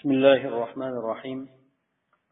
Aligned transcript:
بسم 0.00 0.10
الله 0.10 0.40
الرحمن 0.48 0.94
الرحيم. 1.00 1.48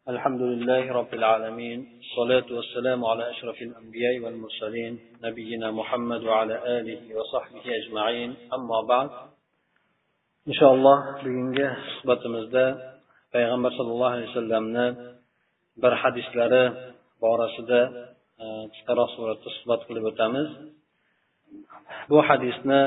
الحمد 0.09 0.43
لله 0.43 0.93
رب 0.93 1.13
العالمين. 1.15 2.01
الصلاة 2.01 2.49
والسلام 2.57 3.05
على 3.05 3.31
أشرف 3.31 3.63
الأنبياء 3.63 4.15
والمرسلين 4.25 4.93
نبينا 5.23 5.71
محمد 5.71 6.21
وعلى 6.25 6.57
آله 6.81 7.01
وصحبه 7.17 7.65
أجمعين. 7.81 8.31
أما 8.57 8.79
بعد 8.89 9.11
إن 10.49 10.53
شاء 10.53 10.75
الله 10.75 10.97
bugungi 11.21 11.69
suhbatimizda 12.01 12.65
payg'ambar 13.37 13.71
sallallohu 13.77 14.13
alayhi 14.17 14.29
vasallamni 14.33 14.87
bir 15.83 15.93
hadislari 15.93 16.65
borasida 17.21 17.81
qisqaroq 18.73 19.09
suratda 19.17 19.49
suhbat 19.57 19.81
qilib 19.89 20.05
o'tamiz 20.11 20.49
bu 22.11 22.19
hadisni 22.29 22.83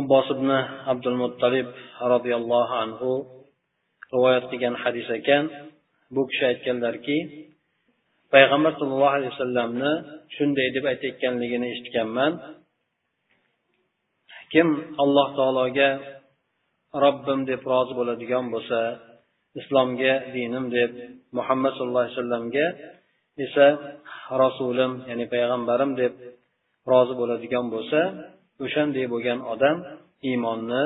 abbos 0.00 0.26
ibn 0.34 0.50
abdul 0.92 1.18
muttalib 1.22 1.68
roziyallohu 2.12 2.74
anhu 2.84 3.10
rivoyat 4.14 4.44
qilgan 4.50 4.74
hadis 4.82 5.08
ekan. 5.18 5.44
Bu 6.14 6.22
kishi 6.30 6.44
aytganlarki 6.52 7.18
payg'ambar 8.34 8.72
sallallohu 8.78 9.14
alayhi 9.18 9.32
vasallamni 9.34 9.92
shunday 10.34 10.68
deb 10.76 10.84
aytayotganligini 10.92 11.66
eshitganman. 11.74 12.32
Kim 14.52 14.68
alloh 15.02 15.28
taologa 15.38 15.90
robbim 17.04 17.40
deb 17.50 17.62
rozi 17.72 17.92
bo'ladigan 17.98 18.44
bo'lsa 18.54 18.80
islomga 19.60 20.14
dinim 20.34 20.64
deb 20.76 20.90
muhammad 21.38 21.72
sallallohu 21.74 22.04
alayhi 22.04 22.16
vasallamga 22.16 22.66
esa 23.44 23.66
rasulim 24.42 24.92
ya'ni 25.10 25.24
payg'ambarim 25.32 25.90
deb 26.02 26.12
rozi 26.92 27.14
bo'ladigan 27.20 27.66
bo'lsa 27.74 28.00
o'shanday 28.64 29.06
bo'lgan 29.12 29.38
odam 29.52 29.76
iymonni 30.30 30.84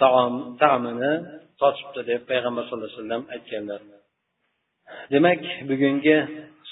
taom 0.00 0.34
ta'mini 0.62 1.12
totibdi 1.60 2.00
deb 2.10 2.20
payg'ambar 2.30 2.62
sallallohu 2.64 2.88
alayhi 2.88 3.00
vasallam 3.02 3.22
aytganlar. 3.34 3.80
Demak 5.12 5.42
bugungi 5.70 6.16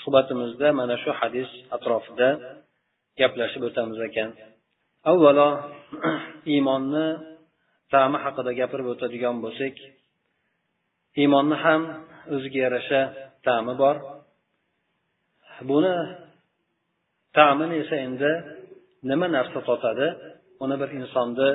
suhbatimizda 0.00 0.68
mana 0.80 0.96
shu 1.02 1.10
hadis 1.20 1.50
atrofida 1.76 2.28
gaplashib 3.20 3.62
o'tamiz 3.68 3.98
ekan. 4.08 4.30
Avvalo 5.10 5.48
iymonni 6.54 7.06
ta'mi 7.92 8.18
haqida 8.24 8.50
gapirib 8.60 8.86
o'tadigan 8.92 9.36
bo'lsak 9.44 9.74
iymonni 11.20 11.56
ham 11.64 11.82
o'ziga 12.34 12.58
yarasha 12.66 13.00
ta'mi 13.46 13.74
bor. 13.82 13.96
Buni 15.70 15.96
ta'mini 17.38 17.74
esa 17.82 17.96
endi 18.06 18.32
nima 19.10 19.26
narsa 19.36 19.60
totadi? 19.68 20.08
Uni 20.64 20.76
bir 20.82 20.90
insonni 21.00 21.50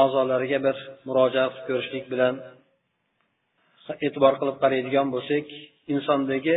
a'zolariga 0.00 0.58
bir 0.66 0.76
murojaat 1.06 1.52
qilib 1.54 1.66
ko'rishlik 1.68 2.04
bilan 2.12 2.34
e'tibor 4.06 4.34
qilib 4.40 4.56
qaraydigan 4.62 5.06
bo'lsak 5.14 5.46
insondagi 5.94 6.56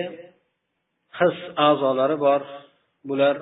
his 1.20 1.38
a'zolari 1.68 2.18
bor. 2.26 2.42
Bular 3.10 3.36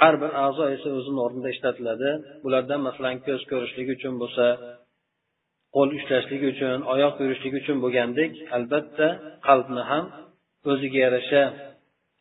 har 0.00 0.14
bir 0.22 0.30
a'zo 0.46 0.64
esa 0.76 0.88
o'zini 0.98 1.20
o'rnida 1.26 1.48
ishlatiladi. 1.54 2.10
Bulardan 2.44 2.80
masalan 2.88 3.16
ko'z 3.26 3.42
ko'rishligi 3.50 3.92
uchun 3.98 4.14
bo'lsa 4.22 4.46
qo'l 5.76 5.90
ushlashligi 5.98 6.46
uchun 6.54 6.78
oyoq 6.94 7.14
yurishligi 7.22 7.56
uchun 7.62 7.76
bo'lgandek 7.84 8.32
albatta 8.56 9.06
qalbni 9.48 9.82
ham 9.90 10.04
o'ziga 10.70 10.98
yarasha 11.06 11.42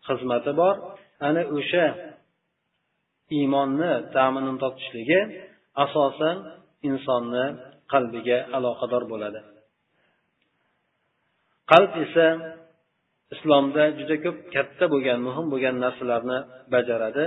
xizmati 0.07 0.51
bor. 0.61 0.75
Ana 1.27 1.41
o'sha 1.57 1.85
iymonni 3.37 3.91
ta'mini 4.15 4.53
totishligi 4.63 5.19
asosan 5.83 6.37
insonni 6.89 7.45
qalbiga 7.93 8.39
aloqador 8.57 9.03
bo'ladi. 9.11 9.39
Qalb 11.71 11.91
esa 12.05 12.27
islomda 13.33 13.83
juda 13.99 14.15
ko'p 14.25 14.37
katta 14.55 14.85
bo'lgan 14.93 15.19
muhim 15.27 15.45
bo'lgan 15.53 15.75
narsalarni 15.85 16.39
bajaradi. 16.73 17.25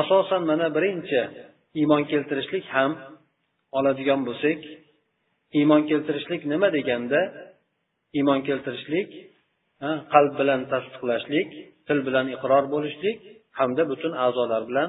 Asosan 0.00 0.42
mana 0.50 0.66
birinchi 0.76 1.20
iymon 1.80 2.02
keltirishlik 2.10 2.64
ham 2.76 2.92
oladigan 3.78 4.20
bo'lsak 4.28 4.60
iymon 5.58 5.82
keltirishlik 5.90 6.42
nima 6.52 6.68
deganda? 6.76 7.20
Iymon 8.18 8.40
keltirishlik 8.48 9.10
qalb 10.12 10.32
bilan 10.40 10.60
tasdiqlashlik 10.72 11.48
til 11.86 11.98
bilan 12.06 12.26
iqror 12.36 12.64
bo'lishlik 12.74 13.18
hamda 13.58 13.82
butun 13.90 14.12
a'zolar 14.24 14.62
bilan 14.70 14.88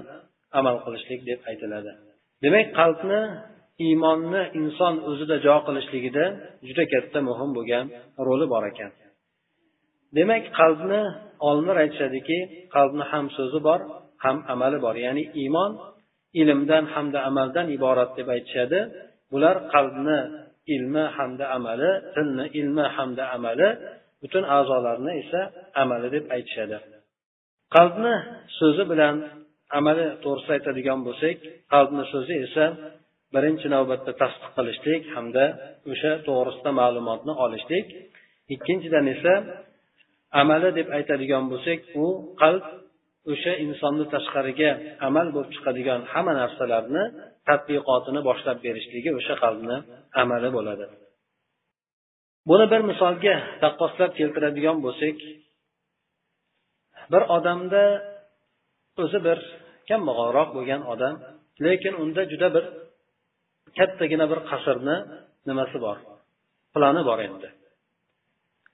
amal 0.59 0.75
qilishlik 0.85 1.21
deb 1.29 1.39
aytiladi. 1.49 1.91
Demak 2.43 2.67
qalbni 2.79 3.21
iymonni 3.85 4.41
inson 4.59 4.95
o'zida 5.09 5.35
jo 5.45 5.55
qilishligida 5.67 6.25
juda 6.67 6.83
katta 6.93 7.19
muhim 7.29 7.49
bo'lgan 7.57 7.85
roli 8.27 8.45
bor 8.53 8.63
ekan. 8.71 8.91
Demak 10.17 10.43
qalbni 10.59 11.01
olimlar 11.47 11.77
aytishadiki 11.83 12.37
qalbni 12.75 13.03
ham 13.11 13.25
so'zi 13.37 13.59
bor 13.67 13.79
ham 14.23 14.37
amali 14.53 14.77
bor. 14.85 14.95
Ya'ni 15.05 15.23
iymon 15.41 15.71
ilmdan 16.41 16.85
hamda 16.93 17.19
amaldan 17.29 17.65
iborat 17.77 18.11
deb 18.17 18.27
aytishadi. 18.35 18.79
Bular 19.31 19.55
qalbni 19.73 20.19
ilmi 20.75 21.05
hamda 21.17 21.45
amali 21.57 21.91
tilni 22.15 22.45
ilmi 22.59 22.85
hamda 22.95 23.23
amali 23.35 23.69
butun 24.21 24.43
a'zolarni 24.57 25.11
esa 25.21 25.41
amali 25.81 26.07
deb 26.15 26.25
aytishadi. 26.35 26.77
Qalbni 27.75 28.15
so'zi 28.59 28.83
bilan 28.91 29.15
amali 29.79 30.05
to'g'risida 30.23 30.53
aytadigan 30.57 30.99
bo'lsak 31.07 31.37
qalbni 31.73 32.03
so'zi 32.13 32.35
esa 32.47 32.65
birinchi 33.35 33.67
navbatda 33.75 34.11
tasdiq 34.21 34.51
qilishlik 34.57 35.01
hamda 35.15 35.45
o'sha 35.91 36.11
to'g'risida 36.27 36.71
ma'lumotni 36.81 37.33
olishlik. 37.45 37.85
Ikkinchidan 38.55 39.05
esa 39.15 39.33
amali 40.41 40.69
deb 40.79 40.87
aytadigan 40.97 41.43
bo'lsak 41.51 41.79
u 42.03 42.05
qalb 42.41 42.65
o'sha 43.31 43.53
insonni 43.65 44.05
tashqariga 44.13 44.71
amal 45.07 45.27
bo'lib 45.35 45.51
chiqadigan 45.55 46.01
hamma 46.13 46.33
narsalarni 46.41 47.03
tadbiqotini 47.47 48.21
boshlab 48.29 48.57
berishligi 48.65 49.09
o'sha 49.19 49.35
qalbni 49.43 49.77
amali 50.21 50.49
bo'ladi. 50.57 50.85
Buni 52.49 52.65
bir 52.73 52.81
misolga 52.89 53.35
taqqoslab 53.63 54.11
keltiradigan 54.19 54.77
bo'lsak 54.85 55.17
bir 57.11 57.21
odamda 57.37 57.83
o'zi 59.03 59.19
bir 59.27 59.39
kambag'alroq 59.89 60.49
bo'lgan 60.57 60.81
odam 60.93 61.15
lekin 61.65 61.93
unda 62.03 62.21
juda 62.31 62.47
bir 62.55 62.65
kattagina 63.77 64.25
bir 64.31 64.39
qasrni 64.49 64.97
nimasi 65.49 65.77
bor? 65.85 65.97
Plani 66.73 67.01
bor 67.09 67.19
endi. 67.27 67.49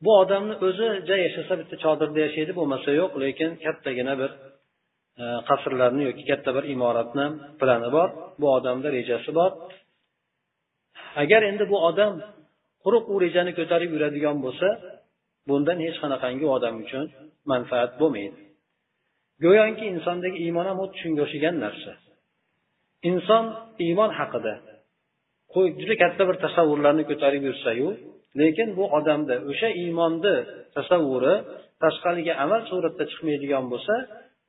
Bu 0.04 0.12
odamni 0.24 0.56
o'zi 0.68 0.88
ja 1.10 1.16
yashasa 1.26 1.54
bitta 1.62 1.76
chodirda 1.84 2.20
yashaydi 2.26 2.52
bo'lmasa 2.60 2.90
yo'q 3.02 3.12
lekin 3.24 3.50
kattagina 3.66 4.14
bir 4.22 4.32
e, 5.22 5.24
qasrlarni 5.50 6.04
yoki 6.10 6.24
katta 6.32 6.50
bir 6.58 6.64
imoratni 6.74 7.26
plani 7.60 7.90
bor. 7.98 8.10
Bu 8.42 8.48
odamda 8.58 8.88
rejasi 8.98 9.32
bor. 9.40 9.52
Agar 11.22 11.42
endi 11.52 11.64
bu 11.72 11.78
odam 11.90 12.14
quruq 12.84 13.06
u 13.14 13.16
rejani 13.26 13.52
ko'tarib 13.60 13.90
yuradigan 13.96 14.38
bo'lsa 14.46 14.68
bundan 15.50 15.78
hech 15.86 15.98
qanaqangi 16.04 16.46
odam 16.56 16.76
uchun 16.84 17.06
manfaat 17.52 17.92
bo'lmaydi 18.02 18.44
go'yoki 19.44 19.86
insondagi 19.94 20.38
iymon 20.46 20.66
ham 20.70 20.78
xuddi 20.82 20.98
shunga 21.02 21.22
o'xshagan 21.26 21.56
narsa. 21.66 21.92
Inson 23.10 23.46
iymon 23.86 24.12
haqida 24.20 24.54
juda 25.80 25.96
katta 26.04 26.24
bir 26.30 26.38
tasavvurlarni 26.46 27.04
ko'tarib 27.10 27.44
yursayu 27.50 27.90
lekin 28.40 28.68
bu 28.78 28.86
odamda 28.98 29.36
o'sha 29.52 29.70
iymonni 29.82 30.36
tasavvuri 30.78 31.36
tashqariga 31.84 32.34
amal 32.44 32.62
suratda 32.70 33.04
chiqmaydigan 33.12 33.66
bo'lsa 33.74 33.96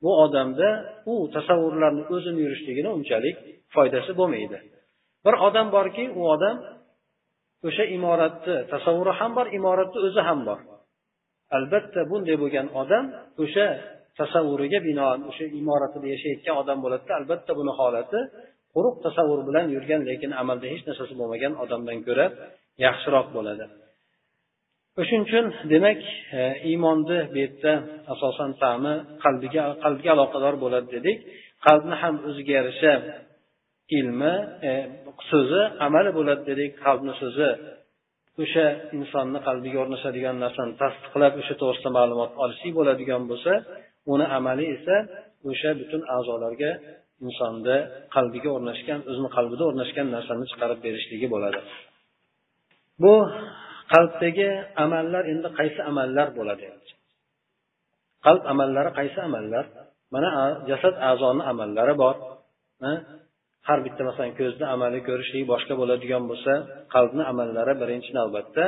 bu 0.05 0.11
odamda 0.25 0.69
u 1.13 1.15
tasavvurlarni 1.37 2.03
o'zini 2.15 2.39
yurishligini 2.45 2.91
unchalik 2.99 3.37
foydasi 3.75 4.13
bo'lmaydi. 4.21 4.59
Bir 5.25 5.35
odam 5.49 5.67
borki 5.77 6.05
u 6.21 6.23
odam 6.35 6.57
o'sha 7.69 7.85
imoratni 7.97 8.57
tasavvuri 8.73 9.13
ham 9.21 9.31
bor 9.39 9.47
imoratni 9.59 9.99
o'zi 10.07 10.21
ham 10.29 10.41
bor. 10.49 10.59
Albatta 11.57 12.01
bunday 12.11 12.37
bo'lgan 12.43 12.67
odam 12.83 13.05
o'sha 13.45 13.67
tasavvuriga 14.19 14.79
binoan 14.89 15.21
o'sha 15.31 15.45
imoratida 15.61 16.07
yashayotgan 16.15 16.57
odam 16.63 16.79
bo'ladida. 16.85 17.13
Albatta 17.21 17.53
buni 17.61 17.73
holati 17.81 18.21
quruq 18.75 18.97
tasavvur 19.07 19.41
bilan 19.49 19.67
yurgan 19.75 20.01
lekin 20.11 20.31
amalda 20.43 20.67
hech 20.73 20.83
narsasi 20.89 21.15
bo'lmagan 21.21 21.53
odamdan 21.65 21.99
ko'ra 22.07 22.27
yaxshiroq 22.87 23.27
bo'ladi. 23.37 23.65
O'shuning 25.01 25.25
uchun 25.29 25.47
demak 25.73 26.01
e, 26.39 26.41
iymonni 26.71 27.19
bu 27.33 27.37
yerda 27.43 27.73
asosan 28.15 28.51
ta'mi 28.63 28.95
qalbiga 29.25 29.63
qalbga 29.85 30.11
aloqador 30.17 30.55
bo'ladi 30.65 30.89
dedik. 30.97 31.19
Qalbni 31.67 31.95
ham 32.03 32.15
o'ziga 32.29 32.53
yarasha 32.59 32.93
ilmi 33.99 34.35
e, 34.69 34.71
so'zi 35.31 35.63
amali 35.87 36.11
bo'ladi 36.19 36.43
dedik. 36.51 36.71
Qalbni 36.85 37.13
so'zi 37.23 37.49
o'sha 38.43 38.67
insonni 38.99 39.39
qalbiga 39.49 39.79
o'rnashadigan 39.85 40.37
narsani 40.45 40.73
tasdiqlab 40.83 41.33
o'sha 41.41 41.55
to'g'risida 41.61 41.91
ma'lumot 41.99 42.31
olishlik 42.45 42.73
bo'ladigan 42.79 43.23
bo'lsa 43.31 43.53
uni 44.13 44.27
amali 44.39 44.65
esa 44.77 44.97
o'sha 45.51 45.71
butun 45.81 46.03
a'zolarga 46.17 46.71
insonni 47.27 47.77
qalbiga 48.15 48.51
o'rnashgan 48.57 49.01
o'zini 49.11 49.31
qalbida 49.37 49.63
o'rnashgan 49.71 50.07
narsani 50.17 50.45
chiqarib 50.51 50.79
berishligi 50.87 51.27
bo'ladi. 51.35 51.61
Bu 53.03 53.15
qalbdagi 53.93 54.49
amallar 54.85 55.23
endi 55.33 55.49
qaysi 55.59 55.81
amallar 55.91 56.29
bo'ladi? 56.39 56.67
Qalb 58.27 58.43
amallari 58.53 58.91
qaysi 58.99 59.19
amallar? 59.29 59.65
Mana 60.15 60.31
jasad 60.71 60.95
a'zoni 61.11 61.43
amallari 61.53 61.95
bor 62.03 62.15
har 63.69 63.79
bitta 63.87 64.03
masalan 64.09 64.33
ko'zni 64.41 64.65
amali 64.75 65.01
ko'rishlik 65.09 65.45
boshqa 65.53 65.75
bo'ladigan 65.81 66.23
bo'lsa 66.31 66.53
qalbni 66.95 67.23
amallari 67.33 67.75
birinchi 67.83 68.11
navbatda 68.19 68.65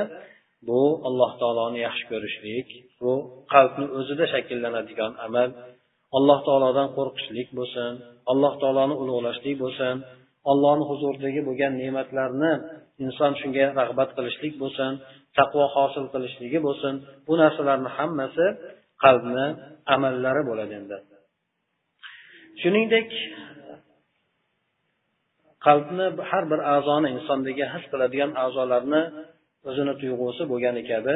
bu 0.69 0.81
alloh 1.08 1.31
taoloni 1.40 1.78
yaxshi 1.87 2.04
ko'rishlik 2.12 2.66
bu 3.00 3.12
qalbni 3.54 3.87
o'zida 3.98 4.25
shakllanadigan 4.34 5.12
amal 5.26 5.48
alloh 6.19 6.38
taolodan 6.48 6.88
qo'rqishlik 6.96 7.48
bo'lsin 7.58 7.90
alloh 8.32 8.52
taoloni 8.62 8.94
ulug'lashlik 9.02 9.56
bo'lsin 9.64 9.94
allohni 10.50 10.84
huzuridagi 10.90 11.40
bo'lgan 11.48 11.72
ne'matlarni 11.82 12.52
inson 13.04 13.32
shunga 13.40 13.64
rag'bat 13.81 14.10
qilishlik 14.16 14.54
bo'lsin 14.62 14.90
taqvo 15.38 15.64
hosil 15.76 16.04
qilishligi 16.14 16.58
bo'lsin 16.66 16.94
bu 17.26 17.34
narsalarni 17.43 17.90
hammasi 17.96 18.46
qalbni 19.04 19.46
amallari 19.94 20.43
bo'ladi 20.50 20.75
endi. 20.81 20.96
Shuningdek 22.60 23.08
qalbni 25.67 26.07
har 26.31 26.45
bir 26.53 26.61
a'zoni 26.75 27.09
insondagi 27.17 27.65
his 27.75 27.85
qiladigan 27.93 28.31
a'zolarni 28.45 29.03
o'zini 29.69 29.95
tuyg'usi 30.01 30.43
bo'lgani 30.53 30.83
kabi 30.91 31.15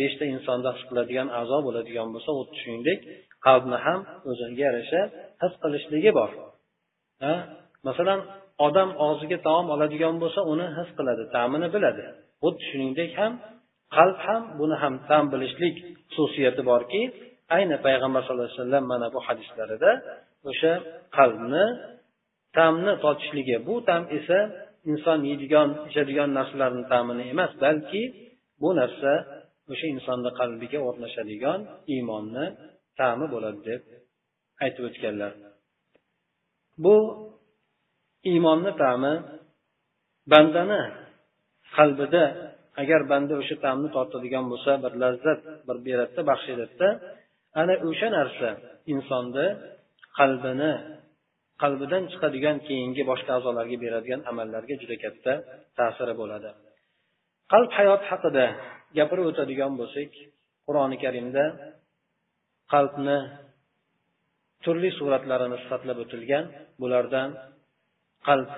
beshta 0.00 0.24
insonda 0.34 0.68
his 0.76 0.84
qiladigan 0.90 1.28
a'zo 1.40 1.58
bo'ladigan 1.66 2.08
bo'lsa 2.14 2.30
xuddi 2.38 2.56
shuningdek 2.62 2.98
qalbni 3.46 3.78
ham 3.86 4.00
o'ziga 4.30 4.62
yarasha 4.66 5.00
his 5.42 5.52
qilishligi 5.62 6.10
bor. 6.18 6.30
Masalan 7.88 8.20
odam 8.66 8.90
og'ziga 9.06 9.38
taom 9.46 9.66
oladigan 9.74 10.14
bo'lsa 10.22 10.40
uni 10.52 10.66
his 10.78 10.88
qiladi 10.98 11.24
ta'mini 11.34 11.68
biladi. 11.74 12.04
Xuddi 12.42 12.62
shuningdek 12.70 13.10
ham 13.20 13.32
qalb 13.96 14.18
ham 14.26 14.42
buni 14.60 14.76
ham 14.82 14.94
ta'm 15.08 15.24
bilishlik 15.32 15.76
xususiyati 16.14 16.62
borki 16.70 17.02
ayni 17.56 17.76
payg'ambar 17.86 18.20
sallallohu 18.22 18.48
alayhi 18.48 18.60
vasallam 18.62 18.84
mana 18.92 19.06
bu 19.14 19.20
hadislarida 19.26 19.90
o'sha 20.50 20.72
qalbni 21.18 21.64
ta'mni 22.56 22.92
totishligi 23.04 23.56
bu 23.68 23.74
ta'm 23.88 24.02
esa 24.18 24.38
inson 24.90 25.18
yeydigan 25.28 25.68
ichadigan 25.88 26.30
narsalarni 26.38 26.84
ta'mini 26.92 27.24
emas 27.32 27.52
balki 27.64 28.02
bu 28.62 28.68
narsa 28.80 29.12
o'sha 29.72 29.86
insonni 29.94 30.30
qalbiga 30.40 30.78
o'rnashadigan 30.88 31.60
iymonni 31.94 32.46
ta'mi 33.00 33.26
bo'ladi 33.34 33.60
deb 33.68 33.82
aytib 34.64 34.82
o'tganlar. 34.88 35.32
Bu 36.84 36.96
iymonni 38.32 38.72
ta'mi 38.82 39.14
bandani 40.32 40.82
qalbida 41.76 42.24
agar 42.82 43.00
banda 43.12 43.34
o'sha 43.42 43.56
ta'mni 43.64 43.88
tortadigan 43.96 44.44
bo'lsa 44.52 44.72
bir 44.84 44.92
lazzat 45.02 45.40
bir 45.68 45.76
beradida 45.86 46.22
baxsh 46.30 46.48
edadida 46.54 46.88
ana 47.60 47.74
o'sha 47.88 48.08
narsa 48.18 48.48
insonni 48.92 49.46
qalbini 50.18 50.72
qalbidan 51.62 52.02
chiqadigan 52.12 52.56
keyingi 52.66 53.02
boshqa 53.10 53.30
a'zolarga 53.38 53.76
beradigan 53.84 54.20
amallarga 54.30 54.74
juda 54.82 54.96
katta 55.04 55.32
ta'siri 55.78 56.14
bo'ladi. 56.20 56.50
Qalb 57.52 57.70
hayoti 57.78 58.06
haqida 58.12 58.46
gapirib 58.98 59.26
o'tadigan 59.30 59.72
bo'lsak 59.80 60.10
qur'oni 60.66 60.96
karimda 61.04 61.44
qalbni 62.74 63.18
turli 64.64 64.90
suratlarini 64.98 65.56
sifatlab 65.62 65.98
o'tilgan 66.04 66.44
bulardan 66.80 67.28
qalb 68.28 68.50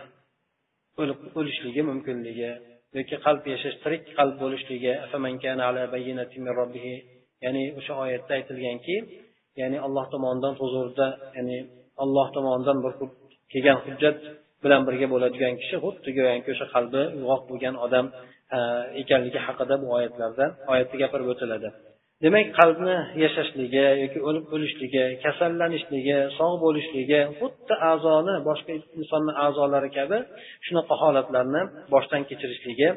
o'lishligi 1.40 1.82
mumkinligi 1.90 2.52
yoki 2.96 3.16
qalb 3.26 3.42
yashash 3.52 3.76
tirik 3.84 4.02
qalb 4.18 4.34
bo'lishligi 4.42 4.92
ya'ni 7.44 7.62
o'sha 7.78 7.94
oyatda 8.04 8.32
aytilganki 8.38 8.96
ya'ni 9.60 9.78
alloh 9.86 10.04
tomonidan 10.14 10.54
huzurida 10.60 11.06
ya'ni 11.36 11.58
alloh 12.02 12.26
tomonidan 12.36 12.78
bir 12.84 12.92
kelgan 13.52 13.78
hujjat 13.86 14.18
bilan 14.64 14.82
birga 14.88 15.06
bo'ladigan 15.14 15.54
kishi 15.60 15.76
xuddi 15.84 16.10
go'yoki 16.18 16.48
o'sha 16.54 16.66
qalbi 16.74 17.02
uyg'oq 17.18 17.42
bo'lgan 17.50 17.74
odam 17.86 18.06
ekanligi 19.02 19.40
haqida 19.46 19.74
bu 19.82 19.86
oyatlarda 19.96 20.44
oyatda 20.72 20.96
gapirib 21.02 21.28
o'tiladi. 21.34 21.68
Demak 22.24 22.46
qalbni 22.58 22.96
yashashligi 23.24 23.84
yoki 24.02 24.18
o'lib 24.28 24.46
o'lishligi 24.54 25.04
kasallanishligi 25.24 26.18
sog' 26.38 26.56
bo'lishligi 26.64 27.20
xuddi 27.38 27.74
a'zoni 27.90 28.34
boshqa 28.48 28.72
insonni 29.00 29.32
a'zolari 29.46 29.90
kabi 29.98 30.18
shunaqa 30.66 30.94
holatlarni 31.02 31.62
boshdan 31.94 32.22
kechirishligi 32.30 32.88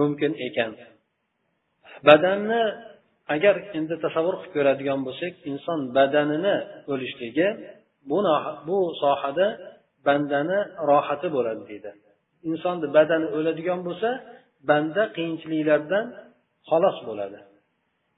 mumkin 0.00 0.32
ekan. 0.46 0.70
Badanni 2.08 2.62
agar 3.34 3.54
endi 3.78 3.94
tasavvur 4.04 4.36
qilib 4.40 4.52
ko'radigan 4.56 5.00
bo'lsak 5.06 5.32
inson 5.50 5.78
badanini 5.96 6.56
o'lishligi 6.92 7.48
bu 8.08 8.18
bu 8.68 8.78
sohada 9.02 9.46
bandani 10.06 10.58
rohati 10.90 11.28
bo'ladi 11.36 11.62
deydi. 11.70 11.90
Insonni 12.50 12.86
badani 12.96 13.26
o'ladigan 13.36 13.80
bo'lsa 13.86 14.08
banda 14.68 15.02
qiyinchiliklardan 15.16 16.04
xalos 16.70 16.98
bo'ladi. 17.08 17.38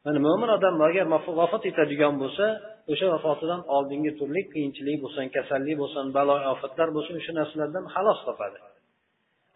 Mana 0.05 0.19
mo'min 0.27 0.51
odam 0.57 0.75
agar 0.89 1.07
vafot 1.41 1.63
etadigan 1.71 2.15
bo'lsa 2.23 2.47
o'sha 2.93 3.07
vafotidan 3.15 3.61
oldingi 3.77 4.13
turli 4.19 4.43
qiyinchilik 4.53 4.97
bo'lsin 5.05 5.25
kasallik 5.37 5.77
bo'lsin 5.83 6.05
balo 6.17 6.35
ofatlar 6.53 6.89
bo'lsin 6.97 7.15
o'sha 7.21 7.33
narsalardan 7.41 7.85
xalos 7.95 8.21
topadi. 8.29 8.59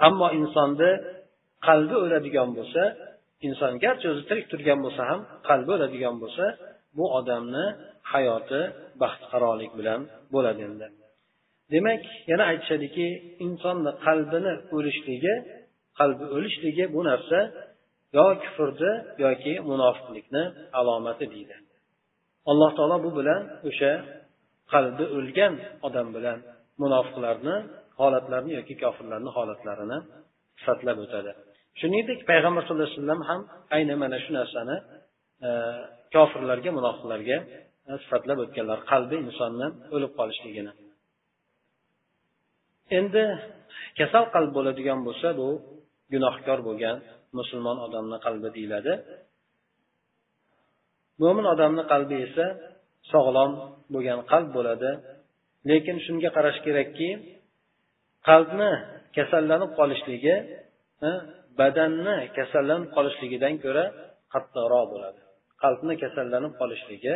Ammo 0.06 0.28
insonni 0.40 0.90
qalbi 1.67 1.96
o'ladigan 2.05 2.49
bo'lsa 2.58 2.82
inson 3.46 3.73
garchi 3.84 4.06
o'zi 4.12 4.23
tirik 4.28 4.46
turgan 4.52 4.78
bo'lsa 4.84 5.02
ham 5.11 5.20
qalbi 5.49 5.70
o'ladigan 5.76 6.17
bo'lsa 6.23 6.44
bu 6.96 7.05
odamni 7.19 7.67
hayoti 8.12 8.61
baxtiqarolik 9.03 9.73
bilan 9.79 10.00
bo'ladi 10.35 10.61
endi. 10.69 10.87
Demak 11.73 12.03
yana 12.31 12.44
aytishadiki 12.53 13.06
insonni 13.47 13.93
qalbini 14.06 14.53
o'lishligi 14.76 15.35
qalbi 15.99 16.25
o'lishligi 16.37 16.85
bu 16.94 17.00
narsa 17.11 17.38
yo 18.19 18.26
kufrni 18.43 18.93
yoki 19.25 19.53
munofiqlikni 19.70 20.43
alomati 20.79 21.25
deydi. 21.35 21.56
Alloh 22.50 22.70
taolo 22.79 22.97
bu 23.06 23.11
bilan 23.19 23.43
o'sha 23.69 23.93
qalbi 24.73 25.05
o'lgan 25.17 25.55
odam 25.87 26.09
bilan 26.17 26.38
munofiqlarni 26.82 27.56
holatlarini 28.00 28.52
yoki 28.59 28.75
kofirlarni 28.82 29.31
holatlarini 29.37 29.99
sifatlab 30.61 30.99
o'tadi. 31.05 31.31
Shuningdek 31.81 32.20
payg'ambar 32.31 32.62
sallallohu 32.64 32.88
alayhi 32.88 33.00
vasallam 33.00 33.23
ham 33.31 33.40
aynan 33.76 33.99
mana 34.04 34.19
shu 34.25 34.31
narsani 34.38 34.76
e, 35.47 35.49
kofirlarga 36.14 36.71
munofiqlarga 36.78 37.38
sifatlab 38.02 38.38
o'tganlar 38.45 38.78
qalbi 38.93 39.16
insonni 39.26 39.69
o'lib 39.95 40.12
qolishligini. 40.19 40.73
Endi 42.99 43.25
kasal 43.99 44.25
qalb 44.35 44.50
bo'ladigan 44.57 45.00
bo'lsa 45.07 45.28
bu 45.40 45.49
gunohkor 46.12 46.59
bo'lgan 46.69 46.97
musulmon 47.38 47.78
odamni 47.87 48.19
qalbi 48.26 48.49
deyiladi. 48.57 48.93
Mo'min 51.23 51.47
odamni 51.55 51.85
qalbi 51.93 52.16
esa 52.26 52.47
sog'lom 53.12 53.52
bo'lgan 53.95 54.21
qalb 54.33 54.49
bo'ladi. 54.57 54.90
Lekin 55.71 55.97
shunga 56.07 56.31
qarash 56.37 56.59
kerakki 56.66 57.11
qalbni 58.28 58.71
kasallanib 59.16 59.71
qolishligi 59.78 60.35
badanni 61.61 62.16
kasallanib 62.38 62.88
qolishligidan 62.97 63.55
ko'ra 63.64 63.85
qattiqroq 64.35 64.85
bo'ladi. 64.93 65.21
Qalbni 65.62 65.95
kasallanib 66.02 66.52
qolishligi 66.61 67.14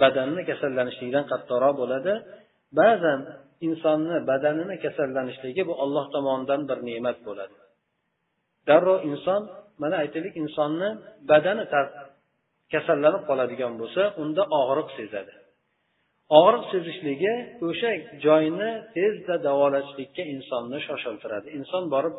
badanni 0.00 0.42
kasallanishligidan 0.50 1.24
qattiqroq 1.32 1.74
bo'ladi. 1.82 2.12
Ba'zan 2.80 3.20
insonni 3.66 4.16
badanini 4.30 4.76
kasallanishligi 4.84 5.62
bu 5.68 5.74
olloh 5.84 6.04
tomonidan 6.14 6.60
bir 6.68 6.78
ne'mat 6.88 7.18
bo'ladi. 7.26 7.56
Darrov 8.68 8.98
inson 9.10 9.42
mana 9.82 9.96
aytaylik 10.02 10.34
insonni 10.42 10.88
badani 11.30 11.64
kasallanib 12.72 13.22
qoladigan 13.30 13.72
bo'lsa 13.80 14.02
unda 14.22 14.42
og'riq 14.60 14.88
sezadi. 14.98 15.32
Og'riq 16.38 16.64
sezishligi 16.72 17.34
o'sha 17.68 17.90
joyni 18.24 18.70
tezda 18.96 19.34
davolashlikka 19.46 20.22
insonni 20.34 20.78
shoshiltiradi. 20.88 21.48
Inson 21.58 21.84
borib 21.94 22.14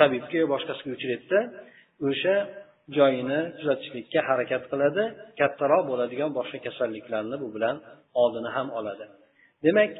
tabibga 0.00 0.36
yo 0.42 0.46
boshqasiga 0.54 0.90
uchraydida 0.96 1.40
o'sha 2.08 2.34
joyini 2.96 3.40
tuzatishlikka 3.58 4.20
harakat 4.28 4.62
qiladi 4.70 5.04
kattaroq 5.40 5.82
bo'ladigan 5.90 6.30
boshqa 6.38 6.58
kasalliklarni 6.66 7.36
bu 7.42 7.48
bilan 7.54 7.76
oldini 8.22 8.50
ham 8.56 8.68
oladi. 8.78 9.04
Demak 9.64 9.90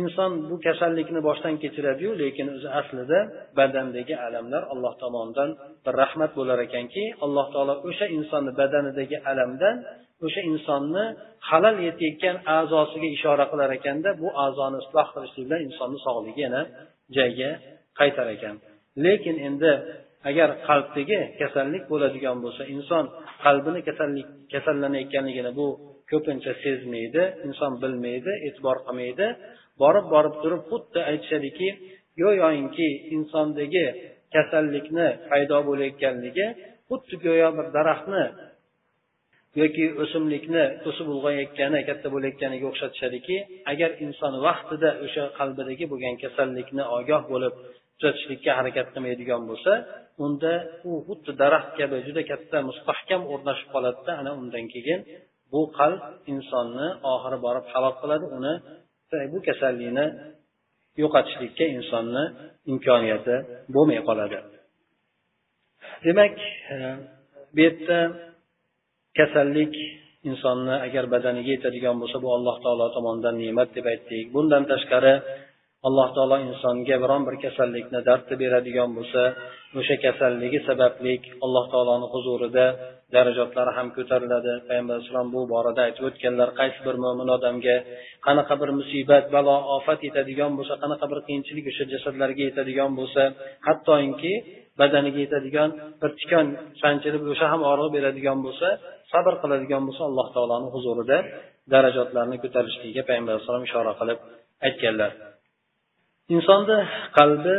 inson 0.00 0.32
bu 0.50 0.56
kasallikni 0.66 1.20
boshdan 1.28 1.54
kechiradiyu 1.62 2.12
lekin 2.22 2.46
o'zi 2.54 2.68
aslida 2.80 3.18
badandagi 3.58 4.14
alamlar 4.26 4.62
alloh 4.72 4.92
tomonidan 5.02 5.50
bir 5.84 5.94
rahmat 6.02 6.32
bo'lar 6.38 6.58
ekanki 6.66 7.04
alloh 7.24 7.46
taolo 7.54 7.74
o'sha 7.88 8.06
insonni 8.16 8.52
badanidagi 8.60 9.16
alamdan 9.30 9.76
o'sha 10.26 10.40
insonni 10.52 11.04
halal 11.50 11.76
yetayotgan 11.88 12.36
a'zosiga 12.56 13.08
ishora 13.16 13.44
qilar 13.52 13.70
ekanda 13.78 14.08
bu 14.22 14.28
a'zoni 14.44 14.76
isloh 14.84 15.06
qilishlik 15.14 15.44
bilan 15.46 15.60
insonni 15.68 15.98
sog'ligi 16.06 16.40
yana 16.46 16.62
joyiga 17.16 17.50
qaytar 18.00 18.26
ekan. 18.36 18.54
Lekin 19.04 19.36
endi 19.48 19.72
agar 20.28 20.48
qalbdagi 20.68 21.18
kasallik 21.40 21.84
bo'ladigan 21.92 22.36
bo'lsa 22.44 22.62
inson 22.74 23.04
qalbini 23.44 23.80
kasallik 23.88 24.28
kasallanayotganligini 24.52 25.52
bu 25.60 25.68
ko'pincha 26.10 26.52
sezmaydi 26.64 27.22
inson 27.46 27.72
bilmaydi 27.82 28.32
e'tibor 28.46 28.76
qilmaydi. 28.86 29.26
Borib 29.82 30.06
borib 30.14 30.34
turib 30.42 30.62
xuddi 30.70 31.00
aytishadiki 31.10 31.68
go'yoki 32.20 32.88
insondagi 33.16 33.86
kasallikni 34.34 35.08
paydo 35.30 35.58
bo'layotganligi 35.68 36.46
xuddi 36.88 37.14
go'yo 37.26 37.48
bir 37.58 37.66
daraxtni 37.76 38.24
yoki 39.60 39.84
o'simlikni 40.02 40.64
o'sib 40.88 41.06
ulg'ayayotgani 41.14 41.80
katta 41.88 42.08
bo'layotganiga 42.14 42.66
o'xshatishadiki 42.72 43.36
agar 43.72 43.90
inson 44.04 44.32
vaqtida 44.46 44.90
o'sha 45.04 45.24
qalbidagi 45.38 45.84
bo'lgan 45.92 46.14
kasallikni 46.24 46.84
ogoh 46.98 47.22
bo'lib 47.32 47.54
tuzatishlikka 47.98 48.50
harakat 48.58 48.86
qilmaydigan 48.94 49.42
bo'lsa 49.50 49.72
unda 50.24 50.52
u 50.88 50.92
xuddi 51.06 51.30
daraxt 51.42 51.72
kabi 51.78 51.96
juda 52.06 52.22
katta 52.30 52.56
mustahkam 52.68 53.22
o'rnashib 53.32 53.68
qoladida 53.74 54.12
ana 54.20 54.30
undan 54.40 54.64
keyin 54.74 55.00
bu 55.52 55.60
qalb 55.78 56.00
insonni 56.32 56.88
oxiri 57.12 57.38
borib 57.46 57.66
halok 57.72 57.94
qiladi 58.02 58.26
uni 58.36 58.54
bu 59.32 59.38
kasallikni 59.48 60.06
yo'qotishlikka 61.02 61.64
insonni 61.76 62.24
imkoniyati 62.72 63.36
bo'lmay 63.74 64.00
qoladi. 64.08 64.38
Demak 66.04 66.34
e, 66.74 66.76
bu 67.54 67.60
yerda 67.66 67.98
kasallik 69.18 69.74
insonni 70.30 70.74
agar 70.86 71.04
badaniga 71.14 71.50
yetadigan 71.56 71.96
bo'lsa 72.02 72.16
bu 72.24 72.28
alloh 72.36 72.56
taolo 72.64 72.86
tomonidan 72.96 73.34
ne'mat 73.42 73.68
deb 73.76 73.86
aytdik. 73.92 74.24
Bundan 74.34 74.62
tashqari 74.72 75.14
alloh 75.88 76.08
taolo 76.16 76.36
insonga 76.48 76.96
biron 77.02 77.22
bir 77.26 77.36
kasallikni 77.44 78.00
dardni 78.08 78.34
beradigan 78.42 78.90
bo'lsa 78.96 79.22
o'sha 79.78 79.96
kasalligi 80.04 80.58
sababli 80.68 81.14
alloh 81.44 81.64
taoloni 81.72 82.06
huzurida 82.14 82.66
darajotlari 83.16 83.72
ham 83.78 83.88
ko'tariladi. 83.96 84.52
Payg'ambar 84.68 84.94
alayhisalom 84.96 85.28
bu 85.34 85.40
borada 85.52 85.80
aytib 85.86 86.04
o'tganlar 86.08 86.48
qaysi 86.60 86.80
bir 86.86 86.96
mo'min 87.04 87.28
odamga 87.36 87.76
qanaqa 88.26 88.54
bir 88.62 88.70
musibat 88.80 89.24
balo 89.34 89.56
ofat 89.76 90.00
yetadigan 90.08 90.52
bo'lsa 90.58 90.74
qanaqa 90.82 91.06
bir 91.12 91.20
qiyinchilik 91.26 91.64
o'sha 91.72 91.84
jasadlarga 91.92 92.42
yetadigan 92.48 92.90
bo'lsa 92.98 93.22
hattoki 93.66 94.34
badaniga 94.80 95.18
yetadigan 95.24 95.70
bir 96.02 96.10
tikon 96.20 96.46
sanchilib 96.82 97.22
o'sha 97.32 97.46
ham 97.52 97.60
og'riq 97.70 97.90
beradigan 97.96 98.38
bo'lsa 98.46 98.68
sabr 99.12 99.34
qiladigan 99.42 99.82
bo'lsa 99.88 100.02
alloh 100.10 100.26
taoloni 100.36 100.68
huzurida 100.74 101.18
darajotlarni 101.74 102.36
ko'tarishligiga 102.44 103.02
payg'ambar 103.08 103.32
alayhisalom 103.34 103.64
ishora 103.68 103.92
qilib 104.00 104.18
aytganlar. 104.66 105.12
Insonni 106.34 106.78
qalbi 107.18 107.56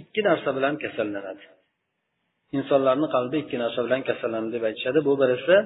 ikki 0.00 0.20
narsa 0.28 0.50
bilan 0.56 0.74
kasallanadi. 0.84 1.44
Insonlarni 2.58 3.06
qalbi 3.16 3.36
ikki 3.44 3.56
narsa 3.62 3.80
bilan 3.86 4.02
kasallanadi 4.08 4.52
deb 4.56 4.64
aytishadi. 4.68 4.98
Bu 5.08 5.12
birisi 5.22 5.56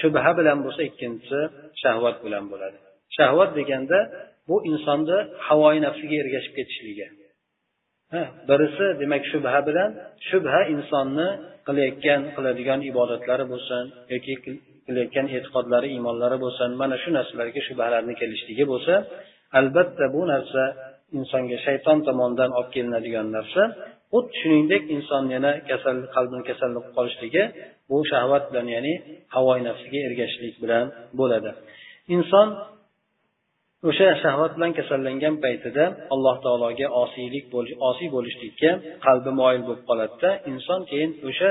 shubha 0.00 0.30
bilan 0.38 0.58
bo'lsa 0.64 0.80
ikkinchisi 0.88 1.40
shahvat 1.82 2.16
bilan 2.26 2.44
bo'ladi. 2.52 2.78
Shahvat 3.16 3.50
deganda 3.58 3.98
bu 4.48 4.56
insonni 4.70 5.18
havoyi 5.46 5.80
nafsiga 5.86 6.16
ergashib 6.22 6.54
ketishligi. 6.58 7.06
Birisi 8.50 8.86
demak 9.00 9.22
shubha 9.32 9.60
bilan 9.68 9.90
shubha 10.28 10.60
insonni 10.74 11.28
qilayotgan 11.66 12.20
qiladigan 12.36 12.80
ibodatlari 12.90 13.44
bo'lsin 13.52 13.84
yoki 14.12 14.34
qilayotgan 14.86 15.26
e'tiqodlari 15.36 15.88
iymonlari 15.94 16.38
bo'lsin 16.44 16.70
mana 16.82 16.96
shu 17.02 17.10
narsalarga 17.18 17.60
shubhalarni 17.68 18.14
kelishligi 18.20 18.64
bo'lsa 18.72 18.94
albatta 19.58 20.04
bu 20.14 20.22
narsa 20.32 20.62
insonga 21.18 21.58
shayton 21.66 21.98
tomonidan 22.06 22.50
olib 22.58 22.70
kelinadigan 22.74 23.26
narsa 23.36 23.62
xuddi 24.12 24.32
shuningdek 24.40 24.82
inson 24.96 25.24
yana 25.34 25.52
kasal 25.70 25.96
qalbini 26.14 26.44
kasal 26.50 26.70
bo'lib 26.76 26.92
qolishligi 26.98 27.42
bu 27.90 27.96
shahvat 28.12 28.44
bilan 28.50 28.66
ya'ni 28.76 28.94
havoyi 29.34 29.62
nafsiga 29.68 30.00
ergashishlik 30.08 30.54
bilan 30.62 30.84
bo'ladi. 31.18 31.50
Inson 32.16 32.48
o'sha 33.88 34.08
shahvat 34.24 34.52
bilan 34.56 34.72
kasallangan 34.78 35.34
paytida 35.44 35.84
alloh 36.14 36.36
taologa 36.44 36.86
osiylik 37.02 37.44
osiy 37.90 38.08
bo'lishlikka 38.16 38.70
qalbi 39.06 39.30
moyil 39.40 39.62
bo'lib 39.68 39.84
qoladida 39.90 40.30
inson 40.52 40.80
keyin 40.90 41.10
o'sha 41.28 41.50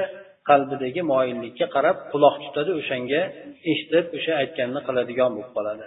qalbidagi 0.49 1.01
moyillikka 1.13 1.65
qarab 1.75 1.97
quloq 2.11 2.35
tutadi 2.45 2.71
o'shanga 2.79 3.21
eshitib 3.71 4.05
o'sha 4.17 4.31
aytganini 4.41 4.81
qiladigan 4.87 5.29
bo'lib 5.35 5.51
qoladi. 5.57 5.85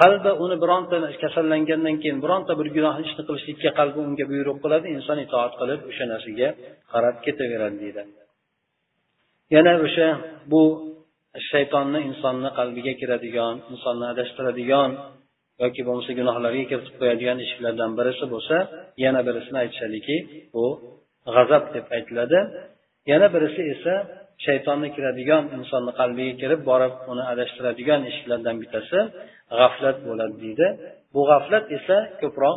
Qalbi 0.00 0.30
uni 0.44 0.56
bironta 0.62 0.96
kasallangandan 1.22 1.96
keyin 2.02 2.18
bironta 2.24 2.52
bir 2.60 2.68
gunoh 2.76 2.96
ishni 3.04 3.22
qilishlikka 3.28 3.70
qalbi 3.80 3.98
unga 4.06 4.24
buyruq 4.32 4.58
qiladi 4.64 4.86
inson 4.96 5.18
itoat 5.26 5.52
qilib 5.60 5.80
o'sha 5.90 6.04
narsaga 6.12 6.48
qarab 6.92 7.16
ketaveradi 7.26 7.76
deydi. 7.82 8.02
Yana 9.54 9.72
o'sha 9.86 10.08
bu 10.52 10.62
shaytonni 11.50 12.00
insonni 12.08 12.50
qalbiga 12.58 12.92
kiradigan 13.00 13.54
insonni 13.72 14.06
adashtiradigan 14.12 14.90
yoki 15.62 15.80
bo'lmasa 15.86 16.12
gunohlarga 16.18 16.64
kiritib 16.70 16.94
qo'yadigan 17.00 17.38
eshiklardan 17.44 17.90
birisi 17.98 18.24
bo'lsa 18.34 18.56
yana 19.04 19.20
birisini 19.28 19.58
aytishadiki 19.64 20.16
bu 20.54 20.64
g'azab 21.34 21.64
deb 21.74 21.86
aytiladi. 21.96 22.38
Yana 23.10 23.26
birisi 23.34 23.62
esa 23.74 23.94
shaytonni 24.46 24.88
kiradigan 24.96 25.44
insonni 25.56 25.92
qalbiga 26.00 26.34
kirib 26.42 26.60
borib 26.70 26.94
uni 27.12 27.22
adashtiradigan 27.32 28.00
eshiklardan 28.10 28.56
bittasi 28.62 28.98
g'aflat 29.58 29.96
bo'ladi 30.08 30.36
deydi. 30.44 30.66
Bu 31.14 31.20
g'aflat 31.30 31.64
esa 31.76 31.96
ko'proq 32.22 32.56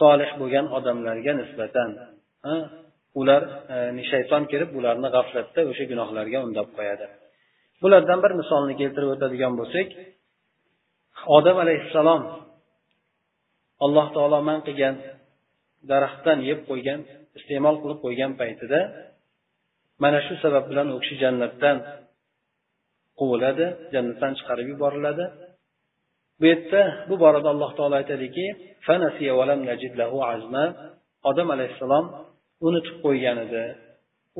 solih 0.00 0.30
bo'lgan 0.40 0.66
odamlarga 0.78 1.32
nisbatan 1.40 1.88
ular 3.20 3.42
e, 3.74 3.76
shayton 4.10 4.42
kirib 4.52 4.70
ularni 4.78 5.08
g'aflatda 5.16 5.60
o'sha 5.70 5.84
gunohlarga 5.92 6.38
undab 6.46 6.68
qo'yadi. 6.76 7.06
Bulardan 7.82 8.18
bir 8.24 8.32
misolni 8.40 8.74
keltirib 8.80 9.10
o'tadigan 9.14 9.52
bo'lsak 9.60 9.88
odam 11.38 11.56
alayhissalom 11.64 12.22
alloh 13.84 14.06
taolo 14.16 14.38
man 14.48 14.58
qilgan 14.66 14.94
daraxtdan 15.90 16.38
yeb 16.48 16.60
qo'ygan 16.70 17.00
iste'mol 17.38 17.76
qilib 17.82 17.98
qo'ygan 18.04 18.32
paytida 18.40 18.80
mana 20.02 20.18
shu 20.26 20.34
sabab 20.44 20.64
bilan 20.70 20.86
u 20.94 20.98
kishi 21.02 21.16
jannatdan 21.22 21.76
quviladi 23.18 23.66
jannatdan 23.94 24.32
chiqarib 24.38 24.66
yuboriladi. 24.72 25.24
Bu 26.40 26.44
yerda 26.52 26.80
bu 27.08 27.14
borada 27.22 27.48
alloh 27.54 27.70
taolo 27.78 27.94
aytadiki 28.00 28.46
odam 31.30 31.48
alayhissalom 31.54 32.04
unutib 32.66 32.96
qo'ygan 33.04 33.38
edi. 33.46 33.62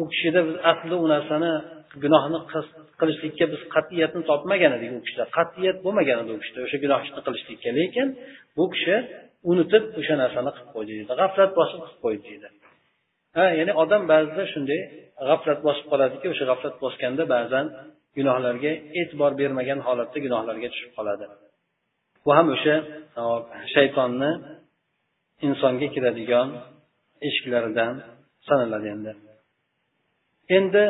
U 0.00 0.02
kishida 0.12 0.40
biz 0.48 0.56
aslida 0.70 0.96
u 1.04 1.06
narsani 1.14 1.52
gunohni 2.02 2.38
qilishlikka 3.00 3.44
biz 3.52 3.62
qat'iyatni 3.74 4.22
topmagan 4.30 4.72
edik 4.78 4.90
u 4.98 5.00
kishida. 5.04 5.24
Qat'iyat 5.38 5.76
bo'lmagan 5.84 6.18
edi 6.22 6.30
u 6.36 6.38
kishida. 6.42 6.60
O'sha 6.66 6.78
gunoh 6.84 7.00
ishni 7.06 7.20
qilishlikka. 7.26 7.70
Lekin 7.78 8.08
bu 8.56 8.64
kishi 8.74 8.96
unutib 9.50 9.84
o'sha 10.00 10.14
narsani 10.22 10.50
qilib 10.56 10.70
qo'ydi 10.76 10.92
deydi. 10.96 11.12
G'aflat 11.20 11.50
bosib 11.58 11.78
qilib 11.84 12.00
qo'ydi 12.04 12.22
deydi. 12.28 12.48
Ha 13.36 13.46
ya'ni 13.58 13.72
odam 13.82 14.02
ba'zida 14.12 14.44
shunday 14.52 14.80
g'aflat 15.28 15.60
bosib 15.66 15.86
qoladiki 15.92 16.26
o'sha 16.32 16.44
g'aflat 16.50 16.74
bosganda 16.84 17.22
ba'zan 17.34 17.66
gunohlarga 18.16 18.72
e'tibor 19.00 19.32
bermagan 19.40 19.78
holatda 19.86 20.18
gunohlarga 20.26 20.68
tushib 20.74 20.92
qoladi. 20.98 21.24
Bu 22.24 22.30
ham 22.36 22.46
o'sha 22.54 22.74
shaytonni 23.74 24.30
insonga 25.46 25.88
kiradigan 25.94 26.48
eshiklaridan 27.28 27.92
sanaladi 28.48 28.88
endi. 28.94 29.12
Endi 30.58 30.84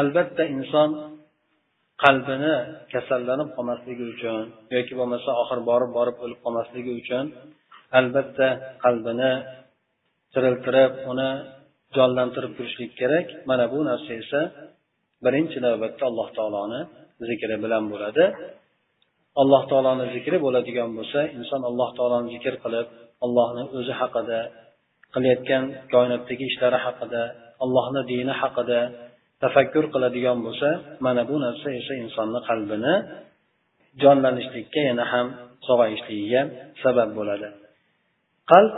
albatta 0.00 0.42
inson 0.56 0.90
qalbini 2.04 2.54
kasallanib 2.92 3.48
qolmasligi 3.56 4.04
uchun 4.14 4.44
yoki 4.76 4.94
bo'lmasa 5.00 5.30
oxiri 5.42 5.62
borib 5.70 5.90
borib 5.98 6.16
o'lib 6.24 6.38
qolmasligi 6.44 6.92
uchun 7.00 7.24
albatta 7.98 8.48
qalbini 8.84 9.32
tiriltirib 10.32 10.92
uni 11.12 11.30
jonlantirib 11.96 12.52
turishlik 12.56 12.92
kerak. 13.00 13.26
Mana 13.50 13.64
bu 13.72 13.78
narsa 13.90 14.12
esa 14.22 14.40
birinchi 15.24 15.58
navbatda 15.66 16.04
alloh 16.10 16.28
taoloni 16.36 16.80
zikri 17.28 17.56
bilan 17.64 17.84
bo'ladi. 17.92 18.24
Alloh 19.42 19.62
taoloni 19.70 20.04
zikri 20.14 20.36
bo'ladigan 20.44 20.90
bo'lsa 20.98 21.20
inson 21.38 21.60
alloh 21.70 21.88
taoloni 21.98 22.28
zikr 22.34 22.54
qilib 22.64 22.86
allohni 23.24 23.62
o'zi 23.78 23.92
haqida 24.00 24.38
qilayotgan 25.14 25.64
koinotdagi 25.92 26.44
ishlari 26.50 26.78
haqida 26.86 27.22
allohni 27.64 28.02
dini 28.12 28.34
haqida 28.42 28.80
tafakkur 29.42 29.84
qiladigan 29.94 30.38
bo'lsa 30.46 30.68
mana 31.06 31.22
bu 31.30 31.36
narsa 31.44 31.68
esa 31.80 31.92
insonni 32.04 32.40
qalbini 32.48 32.94
jonlanishlikka 34.02 34.80
yana 34.88 35.04
ham 35.12 35.26
sog'ayishligiga 35.66 36.42
sabab 36.82 37.10
bo'ladi. 37.18 37.48
Qalb 38.52 38.72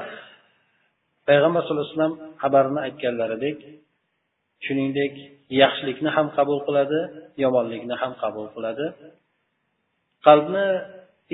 payg'ambar 1.28 1.60
sallallohu 1.62 1.86
alayhi 1.86 1.96
vasallam 1.96 2.16
xabarini 2.42 2.80
aytganlaridek 2.86 3.58
shuningdek 4.64 5.14
yaxshilikni 5.62 6.10
ham 6.16 6.26
qabul 6.36 6.58
qiladi 6.66 7.00
yomonlikni 7.44 7.94
ham 8.02 8.12
qabul 8.22 8.46
qiladi. 8.54 8.86
Qalbni 10.26 10.66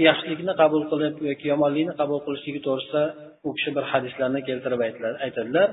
yaxshilikni 0.08 0.52
qabul 0.62 0.82
qilib 0.92 1.14
yoki 1.30 1.46
yomonlikni 1.52 1.94
qabul 2.00 2.18
qilishligi 2.26 2.60
to'g'risida 2.66 3.04
u 3.46 3.48
kishi 3.56 3.70
bir 3.76 3.84
hadislarni 3.92 4.40
keltirib 4.48 4.80
aytadilar. 5.26 5.68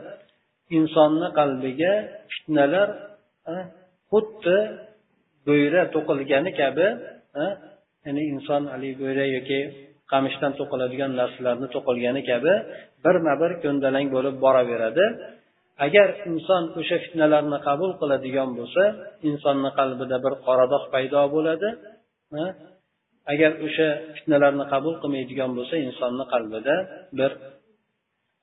Insonni 0.78 1.28
qalbiga 1.40 1.94
fitnalar 2.34 2.88
xuddi 4.12 4.58
bo'yra 5.48 5.82
to'qilgani 5.96 6.52
kabi 6.62 6.88
ya'ni 8.06 8.24
inson 8.34 8.64
haligi 8.74 8.96
bo'yra 9.04 9.26
yoki 9.36 9.60
qamishdan 10.12 10.52
to'qiladigan 10.60 11.12
narsalarni 11.20 11.68
to'qilgani 11.76 12.22
kabi 12.32 12.54
birma 13.06 13.34
bir 13.42 13.52
ko'ndalang 13.64 14.08
bo'lib 14.16 14.36
boraveradi. 14.46 15.06
Agar 15.86 16.08
inson 16.32 16.64
o'sha 16.80 16.98
fitnalarni 17.06 17.58
qabul 17.68 17.92
qiladigan 18.02 18.50
bo'lsa 18.60 18.84
insonni 19.30 19.70
qalbida 19.80 20.18
bir 20.26 20.34
qoradoq 20.48 20.84
paydo 20.94 21.22
bo'ladi. 21.36 21.70
Agar 23.34 23.52
o'sha 23.66 23.88
fitnalarni 24.16 24.66
qabul 24.74 24.94
qilmaydigan 25.02 25.52
bo'lsa 25.58 25.76
insonni 25.88 26.26
qalbida 26.34 26.76
bir 27.20 27.32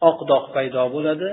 oq 0.08 0.18
dog' 0.30 0.46
paydo 0.56 0.82
bo'ladi. 0.96 1.28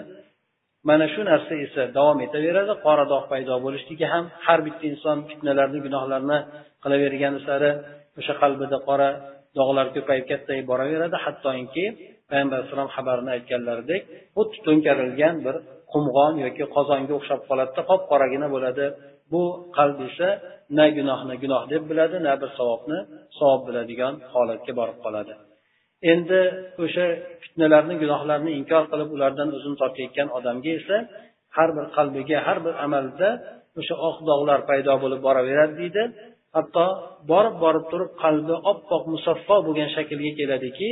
Mana 0.89 1.05
shu 1.13 1.21
narsa 1.31 1.53
esa 1.65 1.83
davom 1.97 2.17
etaveradi 2.27 2.73
qora 2.85 3.05
dog' 3.13 3.25
paydo 3.33 3.53
bo'lishligi 3.65 4.05
ham. 4.13 4.25
Har 4.45 4.59
bitta 4.67 4.83
inson 4.91 5.17
fitnalarni 5.29 5.79
gunohlarni 5.85 6.37
qilavergani 6.83 7.39
sari 7.47 7.71
o'sha 8.19 8.33
qalbida 8.41 8.77
qora 8.87 9.09
dog'lar 9.57 9.87
ko'payib 9.95 10.25
kattayib 10.31 10.65
boraveradi. 10.71 11.17
Hattoki 11.25 11.85
payg'ambar 12.29 12.57
alayhissalom 12.57 12.89
xabarini 12.95 13.31
aytganlaridek 13.37 14.01
xuddi 14.37 14.57
to'nkarilgan 14.67 15.35
bir 15.45 15.55
qumg'on 15.93 16.33
yoki 16.45 16.63
qozonga 16.75 17.13
o'xshab 17.19 17.41
qoladida 17.49 17.81
qop 17.89 18.01
qoragina 18.11 18.47
bo'ladi. 18.55 18.85
Bu 19.31 19.43
qalb 19.77 19.97
esa 20.09 20.29
na 20.77 20.85
gunohni 20.97 21.35
gunoh 21.43 21.63
deb 21.73 21.83
biladi 21.89 22.17
na 22.27 22.33
bir 22.41 22.49
savobni 22.57 22.99
savob 23.37 23.61
biladigan 23.67 24.13
holatga 24.33 24.73
borib 24.79 24.97
qoladi. 25.05 25.33
Endi 26.11 26.41
o'sha 26.83 27.05
fitnalarni 27.43 27.95
gunohlarni 28.03 28.51
inkor 28.59 28.83
qilib 28.91 29.09
ulardan 29.15 29.49
o'zini 29.57 29.75
tortayotgan 29.81 30.27
odamga 30.37 30.71
esa 30.79 30.97
har 31.57 31.69
bir 31.77 31.85
qalbiga 31.97 32.37
har 32.47 32.57
bir 32.65 32.73
amalda 32.85 33.29
o'sha 33.79 33.95
oq 34.09 34.17
dog'lar 34.29 34.59
paydo 34.69 34.93
bo'lib 35.03 35.21
boraveradi 35.27 35.75
deydi. 35.81 36.03
Hatto 36.55 36.85
borib 37.31 37.55
borib 37.63 37.85
turib 37.91 38.11
qalbi 38.23 38.55
oppoq 38.71 39.03
musaffo 39.13 39.55
bo'lgan 39.67 39.89
shaklga 39.95 40.31
keladiki 40.39 40.89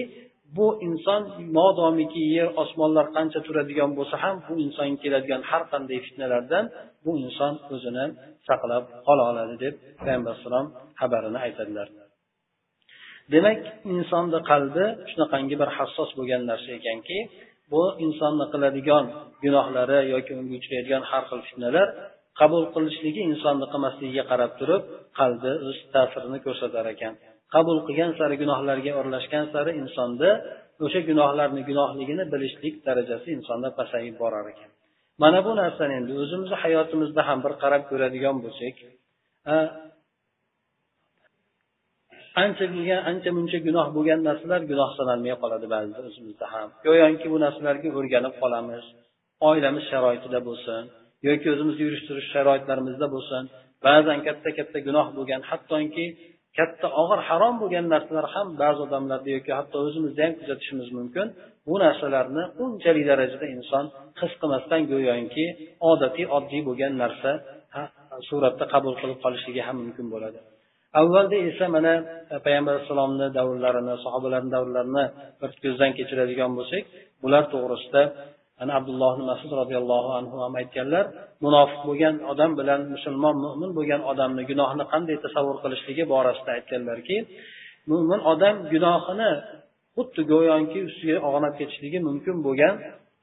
bu 0.57 0.67
inson 0.87 1.21
modomiki 1.57 2.23
yer 2.35 2.47
osmonlar 2.63 3.05
qancha 3.17 3.39
turadigan 3.47 3.91
bo'lsa 3.97 4.15
ham 4.23 4.35
bu 4.47 4.53
insonga 4.65 4.97
keladigan 5.03 5.41
har 5.49 5.63
qanday 5.71 5.99
fitnalardan 6.05 6.65
bu 7.05 7.11
inson 7.23 7.53
o'zini 7.73 8.05
saqlab 8.47 8.83
qola 9.07 9.23
oladi 9.31 9.55
deb 9.63 9.73
payg'ambar 10.03 10.31
alayhisalom 10.33 10.67
xabarini 10.99 11.39
aytadilar. 11.45 11.87
Demak 13.33 13.59
insonni 13.93 14.39
qalbi 14.51 14.85
shunaqangi 15.11 15.55
bir 15.61 15.69
hassos 15.77 16.09
bo'lgan 16.17 16.41
narsa 16.51 16.69
ekanki 16.79 17.17
bu 17.71 17.83
insonni 18.05 18.45
qiladigan 18.53 19.05
gunohlari 19.43 19.99
yoki 20.13 20.31
unga 20.39 20.53
uchraydigan 20.59 21.03
har 21.09 21.23
xil 21.29 21.41
fitnalar 21.47 21.87
qabul 22.39 22.63
qilishligi 22.75 23.21
insonni 23.31 23.65
qilmasligiga 23.73 24.23
qarab 24.31 24.51
turib 24.59 24.83
qalbi 25.19 25.51
o'z 25.69 25.77
ta'sirini 25.95 26.39
ko'rsatar 26.45 26.85
ekan. 26.93 27.13
Qabul 27.55 27.77
qilgan 27.87 28.11
sari 28.19 28.35
gunohlarga 28.41 28.91
o'ralashgan 28.99 29.45
sari 29.53 29.71
insonda 29.81 30.29
o'sha 30.85 30.99
gunohlarni 31.09 31.61
gunohligini 31.69 32.23
bilishlik 32.33 32.75
darajasi 32.87 33.27
insonda 33.37 33.69
pasayib 33.79 34.15
borar 34.23 34.45
ekan. 34.53 34.69
Mana 35.23 35.39
bu 35.45 35.51
narsani 35.61 35.93
endi 35.99 36.13
o'zimizni 36.23 36.57
hayotimizda 36.63 37.21
ham 37.29 37.39
bir 37.45 37.53
qarab 37.63 37.83
ko'radigan 37.89 38.35
bo'lsak 38.45 38.75
ancha 42.43 42.65
bo'lgan 42.73 43.01
ancha 43.09 43.29
muncha 43.37 43.59
gunoh 43.67 43.87
bo'lgan 43.95 44.19
narsalar 44.29 44.61
gunoh 44.71 44.89
sanalmay 44.99 45.35
qoladi 45.43 45.67
ba'zida 45.73 46.01
o'zimizda 46.09 46.45
ham. 46.53 46.67
Go'yoki 46.85 47.27
bu 47.33 47.37
narsalarga 47.45 47.89
o'rganib 47.99 48.33
qolamiz. 48.41 48.83
Oilamiz 49.49 49.83
sharoitida 49.91 50.39
bo'lsin. 50.47 50.83
Yoki 51.27 51.47
o'zimizni 51.53 51.81
yurish 51.85 52.03
turish 52.07 52.27
sharoitlarimizda 52.33 53.07
bo'lsin. 53.15 53.43
Ba'zan 53.85 54.19
katta 54.27 54.49
katta 54.57 54.79
gunoh 54.87 55.07
bo'lgan 55.17 55.41
hattoki 55.49 56.05
katta 56.57 56.87
og'ir 57.01 57.19
harom 57.29 57.55
bo'lgan 57.61 57.85
narsalar 57.93 58.25
ham 58.35 58.47
ba'zi 58.61 58.79
odamlarda 58.87 59.29
yoki 59.37 59.51
hatto 59.59 59.77
o'zimizda 59.87 60.21
ham 60.25 60.33
kuzatishimiz 60.39 60.89
mumkin. 60.97 61.27
Bu 61.67 61.75
narsalarni 61.85 62.43
unchalik 62.63 63.05
darajada 63.11 63.45
inson 63.55 63.85
his 64.19 64.31
qilmasdan 64.39 64.81
go'yoki 64.91 65.45
odatiy 65.91 66.25
oddiy 66.37 66.61
bo'lgan 66.69 66.93
narsa 67.03 67.31
suratda 68.29 68.65
qabul 68.73 68.93
qilib 69.01 69.19
qolishligi 69.25 69.61
ham 69.67 69.75
mumkin 69.83 70.07
bo'ladi. 70.13 70.39
Avvalda 71.01 71.37
esa 71.49 71.65
mana 71.75 71.93
e, 72.33 72.35
payg'ambar 72.45 72.73
alayhissalomni 72.75 73.27
davrlarini 73.37 73.95
sahobalarni 74.05 74.49
davrlarini 74.55 75.05
bir 75.41 75.49
ko'zdan 75.63 75.91
kechiradigan 75.97 76.51
bo'lsak 76.57 76.83
bular 77.23 77.43
to'g'risida 77.53 78.01
ana 78.61 78.71
abdulloh 78.79 79.13
masud 79.29 79.51
roziyallohu 79.61 80.09
anhu 80.19 80.35
ham 80.43 80.53
aytganlar 80.61 81.05
munofiq 81.45 81.81
bo'lgan 81.89 82.15
odam 82.31 82.51
bilan 82.59 82.81
musulmon 82.93 83.35
mo'min 83.45 83.71
bo'lgan 83.77 84.01
odamni 84.11 84.43
gunohni 84.51 84.83
qanday 84.93 85.17
tasavvur 85.25 85.57
qilishligi 85.63 86.03
borasida 86.13 86.51
aytganlarki 86.57 87.17
mo'min 87.91 88.19
odam 88.33 88.55
gunohini 88.73 89.31
xuddi 89.95 90.21
go'yoki 90.31 90.79
ustiga 90.89 91.17
og'nab 91.27 91.53
ketishligi 91.59 91.99
mumkin 92.07 92.35
bo'lgan 92.47 92.73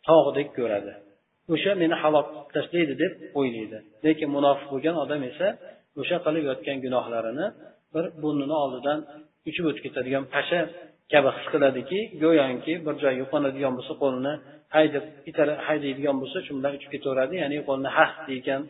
tog'dek 0.08 0.48
ko'radi. 0.58 0.92
O'sha 1.54 1.72
meni 1.82 1.96
halok 2.02 2.28
tashlaydi 2.54 2.94
deb 3.02 3.12
o'ylaydi. 3.38 3.78
Lekin 4.04 4.28
munofiq 4.36 4.68
bo'lgan 4.74 4.96
odam 5.04 5.20
esa 5.30 5.46
o'sha 6.00 6.16
qilib 6.24 6.44
yotgan 6.50 6.78
gunohlarini 6.84 7.46
bir 7.94 8.04
burnini 8.22 8.56
oldidan 8.64 8.98
uchib 9.48 9.64
o'tib 9.70 9.82
ketadigan 9.86 10.24
pasha 10.34 10.60
kabi 11.12 11.30
his 11.36 11.46
qiladiki 11.52 11.98
go'yoki 12.22 12.74
bir 12.86 12.94
joyga 13.04 13.24
qo'nadigan 13.32 13.72
bo'lsa 13.78 13.94
qo'lini 14.02 14.34
haydab 14.76 15.04
haydaydigan 15.68 16.16
bo'lsa 16.22 16.38
shu 16.46 16.52
bilan 16.58 16.72
uchib 16.78 16.90
ketaveradi. 16.94 17.34
Ya'ni 17.42 17.56
qo'lini 17.68 17.90
ha 17.96 18.06
degan 18.30 18.62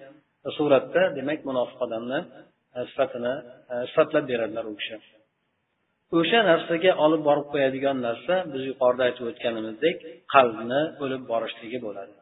suratda 0.56 1.02
demak 1.18 1.40
munofiq 1.48 1.78
odamni 1.86 2.18
e, 2.76 2.78
sifatini 2.90 3.34
e, 3.72 3.74
sifatlab 3.90 4.24
beradilar 4.30 4.64
u 4.72 4.74
kishi. 4.80 4.96
O'sha 6.18 6.40
narsaga 6.50 6.92
olib 7.04 7.22
borib 7.28 7.46
qo'yadigan 7.52 7.96
narsa 8.06 8.34
biz 8.52 8.62
yuqorida 8.70 9.02
aytib 9.08 9.24
o'tganimizdek 9.30 9.96
qalbni 10.34 10.82
o'lib 11.04 11.22
borishligi 11.32 11.78
bo'ladi. 11.86 12.14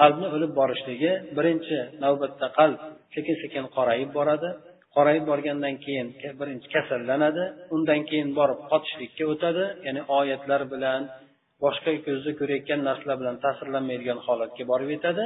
Qalbni 0.00 0.26
o'lib 0.34 0.52
borishligi 0.60 1.12
birinchi 1.36 1.78
navbatda 2.04 2.46
qalb 2.58 2.78
sekin 3.14 3.36
sekin 3.42 3.64
qorayib 3.76 4.10
boradi. 4.18 4.50
Qorayib 4.96 5.24
borgandan 5.30 5.74
keyin 5.84 6.08
birinchi 6.40 6.68
kasallanadi. 6.76 7.44
Undan 7.74 8.00
keyin 8.08 8.28
borib 8.38 8.60
qotishlikka 8.70 9.24
o'tadi. 9.32 9.64
Ya'ni 9.86 10.02
oyatlar 10.18 10.62
bilan 10.72 11.00
boshqa 11.64 11.90
ko'zda 12.06 12.30
ko'rayotgan 12.40 12.80
narsalar 12.88 13.16
bilan 13.22 13.36
ta'sirlanmaydigan 13.44 14.18
holatga 14.26 14.64
borib 14.72 14.90
yetadi. 14.96 15.24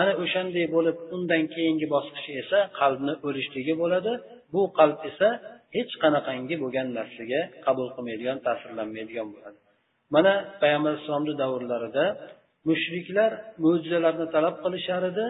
Ana 0.00 0.12
o'shanday 0.22 0.66
bo'lib 0.76 0.96
undan 1.14 1.42
keyingi 1.54 1.86
bosqichi 1.94 2.32
esa 2.42 2.58
qalbni 2.80 3.14
o'lishligi 3.28 3.74
bo'ladi. 3.82 4.12
Bu 4.54 4.62
qalb 4.78 4.98
esa 5.10 5.28
hech 5.76 5.92
qanaqangi 6.02 6.54
bo'lgan 6.62 6.88
narsaga 6.98 7.40
qabul 7.66 7.88
qilmaydigan 7.94 8.38
ta'sirlanmaydigan 8.46 9.28
bo'ladi. 9.34 9.58
Mana 10.14 10.32
payg'ambar 10.62 10.90
alayhissalomni 10.92 11.34
davrlarida 11.42 12.04
mushriklar 12.68 13.30
mo'jizalarni 13.64 14.26
talab 14.34 14.56
qilishar 14.64 15.02
edi 15.12 15.26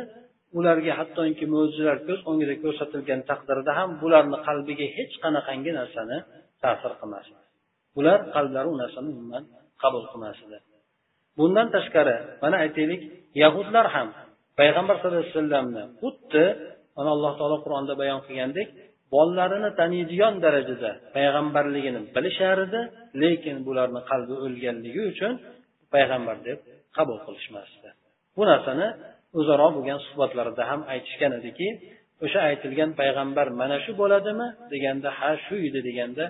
ularga 0.59 0.93
hattoki 1.01 1.45
mo'jizalar 1.55 1.99
ko'z 2.09 2.21
o'ngida 2.31 2.55
ko'rsatilgan 2.65 3.21
taqdirda 3.31 3.73
ham 3.79 3.91
bularni 4.03 4.39
qalbiga 4.47 4.87
hech 4.97 5.15
qanaqangi 5.25 5.73
narsani 5.81 6.19
ta'sir 6.65 6.93
qilmasdi. 7.01 7.41
Ular 7.99 8.19
qalblari 8.35 8.69
u 8.75 8.77
narsani 8.83 9.09
umuman 9.15 9.45
qabul 9.83 10.05
qilmas 10.13 10.39
edi 10.47 10.59
bundan 11.39 11.69
tashqari 11.77 12.17
mana 12.43 12.57
aytaylik 12.65 13.03
yahudlar 13.43 13.87
ham 13.95 14.09
payg'ambar 14.61 14.95
sallallohu 14.99 15.23
alayhi 15.25 15.37
vasallamni 15.37 15.83
xuddi 16.03 16.45
mana 16.97 17.11
alloh 17.17 17.33
taolo 17.41 17.57
qur'onda 17.65 17.95
bayon 18.03 18.21
qilgandek 18.27 18.69
bolalarini 19.15 19.71
taniydigan 19.81 20.35
darajada 20.45 20.91
payg'ambarligini 21.17 22.01
bilishar 22.17 22.59
edi 22.67 22.81
lekin 23.23 23.57
bularni 23.67 24.01
qalbi 24.11 24.35
o'lganligi 24.45 25.03
uchun 25.13 25.33
payg'ambar 25.95 26.37
deb 26.49 26.59
qabul 26.97 27.19
qilishmasdi. 27.27 27.89
Bu 28.37 28.43
narsani 28.51 28.87
o'zaro 29.39 29.69
bo'lgan 29.77 29.99
suhbatlarida 30.07 30.63
ham 30.71 30.81
aytishgan 30.95 31.33
ediki 31.41 31.69
o'sha 32.25 32.41
aytilgan 32.51 32.91
payg'ambar 33.01 33.47
mana 33.61 33.77
shu 33.85 33.93
bo'ladimi 34.03 34.47
deganda 34.73 35.09
ha 35.19 35.31
shu 35.45 35.55
edi 35.69 35.81
deganda 35.89 36.25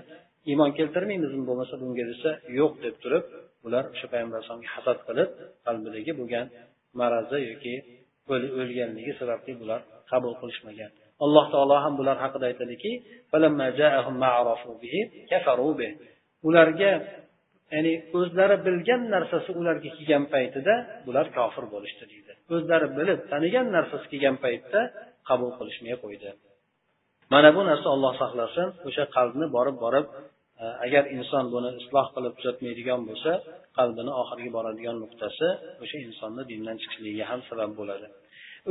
iymon 0.50 0.70
keltirmaymizmi 0.78 1.44
bo'lmasa 1.48 1.74
bunga 1.82 2.04
desa 2.10 2.30
yo'q 2.58 2.72
deb 2.84 2.94
turib 3.02 3.24
ular 3.66 3.84
o'sha 3.94 4.06
payg'ambar 4.12 4.36
alayhisalomga 4.38 4.70
hasad 4.76 4.98
qilib 5.08 5.28
qalbidagi 5.66 6.12
bo'lgan 6.20 6.46
marazi 7.00 7.38
yoki 7.50 7.74
o'lganligi 8.62 9.12
sababli 9.20 9.52
bular 9.62 9.80
qabul 10.12 10.32
qilishmagan. 10.40 10.90
Alloh 11.24 11.44
taolo 11.54 11.76
ham 11.84 11.94
bular 12.00 12.16
haqida 12.24 12.44
aytadiki 12.50 12.92
ularga 16.48 16.92
ya'ni 17.74 17.92
o'zlari 18.18 18.56
bilgan 18.66 19.02
narsasi 19.14 19.50
ularga 19.60 19.88
kelgan 19.96 20.24
paytida 20.34 20.74
bular 21.06 21.26
kofir 21.36 21.64
bo'lishdi 21.74 22.04
deydi. 22.12 22.31
O'zlari 22.54 22.88
bilib 22.98 23.20
tanigan 23.32 23.66
narsasi 23.76 24.06
kelgan 24.12 24.36
paytda 24.44 24.80
qabul 25.28 25.50
qilishmay 25.58 25.94
qo'ydi. 26.04 26.30
Mana 27.32 27.48
bu 27.56 27.62
narsa 27.70 27.86
olloh 27.94 28.12
saqlasin 28.22 28.68
o'sha 28.88 29.04
qalbni 29.16 29.46
borib 29.56 29.76
borib 29.84 30.06
e, 30.62 30.64
agar 30.86 31.04
inson 31.16 31.44
buni 31.54 31.70
isloh 31.80 32.06
qilib 32.14 32.32
tuzatmaydigan 32.38 33.00
bo'lsa 33.08 33.32
qalbini 33.78 34.12
oxirgi 34.22 34.50
boradigan 34.56 34.96
nuqtasi 35.02 35.48
o'sha 35.82 35.96
insonni 36.06 36.42
dindan 36.50 36.76
chiqishligiga 36.82 37.24
ham 37.30 37.40
sabab 37.50 37.70
bo'ladi. 37.80 38.06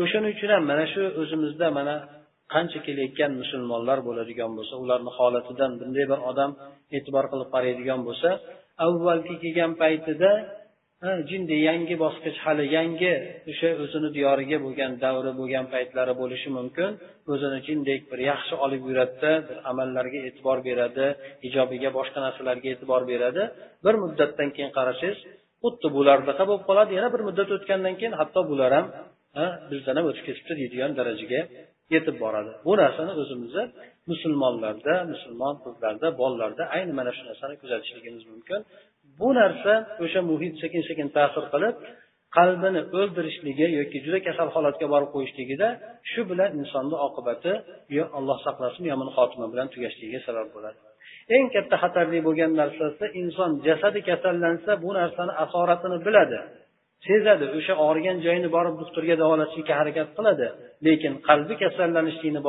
O'shaning 0.01 0.31
uchun 0.36 0.49
ham 0.55 0.63
mana 0.71 0.86
shu 0.93 1.01
o'zimizda 1.21 1.67
mana 1.79 1.95
qancha 2.53 2.79
kelayotgan 2.88 3.31
musulmonlar 3.41 3.97
bo'ladigan 4.07 4.51
bo'lsa 4.57 4.75
ularni 4.84 5.12
holatidan 5.17 5.71
bunday 5.81 6.05
bir 6.12 6.19
odam 6.31 6.51
e'tibor 6.97 7.25
qilib 7.31 7.49
qaraydigan 7.55 7.99
bo'lsa 8.07 8.29
avvalgi 8.86 9.36
kelgan 9.43 9.71
paytida 9.81 10.31
jindi 11.01 11.55
yangi 11.69 11.95
bosqich 12.03 12.37
hali 12.45 12.65
yangi 12.77 13.13
o'sha 13.51 13.69
o'zini 13.83 14.09
diyoriga 14.17 14.57
bo'lgan 14.65 14.91
davri 15.03 15.31
bo'lgan 15.39 15.65
paytlari 15.73 16.13
bo'lishi 16.21 16.49
mumkin. 16.57 16.91
O'zini 17.33 17.59
jindek 17.67 18.01
bir 18.11 18.19
yaxshi 18.31 18.53
olib 18.65 18.83
yuradida 18.89 19.31
bir 19.47 19.57
amallarga 19.71 20.19
e'tibor 20.27 20.57
beradi 20.67 21.05
ijobiga 21.47 21.89
boshqa 21.97 22.19
narsalarga 22.25 22.67
e'tibor 22.73 23.01
beradi. 23.11 23.43
Bir 23.85 23.95
muddatdan 24.03 24.49
keyin 24.55 24.71
qarasangiz 24.77 25.19
xuddi 25.63 25.87
bulardaqa 25.97 26.43
bo'lib 26.49 26.63
qoladi. 26.69 26.91
Yana 26.97 27.09
bir 27.15 27.21
muddat 27.27 27.49
o'tgandan 27.55 27.95
keyin 27.99 28.13
hatto 28.21 28.41
bular 28.51 28.71
ham 28.77 28.85
bizdan 29.71 29.95
ham 29.97 30.05
o'tib 30.11 30.23
ketibdi 30.27 30.53
deydigan 30.61 30.91
darajaga 30.99 31.41
yetib 31.95 32.15
boradi. 32.23 32.51
Bu 32.65 32.73
narsani 32.81 33.11
o'zimizni 33.21 33.63
musulmonlarda 34.11 34.93
musulmon 35.13 35.55
qizlarda 35.63 36.07
bolalarda 36.21 36.63
ayni 36.75 36.93
mana 36.99 37.11
shu 37.17 37.23
narsani 37.29 37.55
kuzatishligimiz 37.61 38.23
mumkin. 38.31 38.59
Bu 39.19 39.30
narsa 39.39 39.74
o'sha 40.04 40.21
muhit 40.32 40.54
sekin 40.63 40.82
sekin 40.89 41.08
ta'sir 41.17 41.45
qilib 41.54 41.76
qalbini 42.38 42.82
o'ldirishligi 43.00 43.67
yoki 43.80 43.97
juda 44.06 44.19
kasal 44.28 44.47
holatga 44.56 44.88
borib 44.93 45.10
qo'yishligida 45.15 45.67
shu 46.12 46.21
bilan 46.32 46.50
insonni 46.60 46.97
oqibati 47.08 47.54
yo 47.97 48.04
alloh 48.17 48.38
saqlasin 48.47 48.84
yomon 48.91 49.10
xotima 49.17 49.45
bilan 49.54 49.67
tugashligiga 49.74 50.19
sabab 50.28 50.47
bo'ladi. 50.56 50.80
Eng 51.36 51.45
katta 51.56 51.76
xatarli 51.84 52.19
bo'lgan 52.28 52.52
narsasi 52.62 53.06
inson 53.21 53.52
jasadi 53.67 54.00
kasallansa 54.10 54.71
bu 54.84 54.89
narsani 55.00 55.34
asoratini 55.43 55.97
biladi 56.08 56.39
sezadi 57.08 57.45
o'sha 57.58 57.74
og'rigan 57.86 58.17
joyini 58.26 58.50
borib 58.56 58.76
doktorga 58.82 59.15
davolashlikka 59.24 59.74
harakat 59.80 60.10
qiladi 60.17 60.47
lekin 60.88 61.13
qalbi 61.28 61.54
kasallanishlikni 61.63 62.41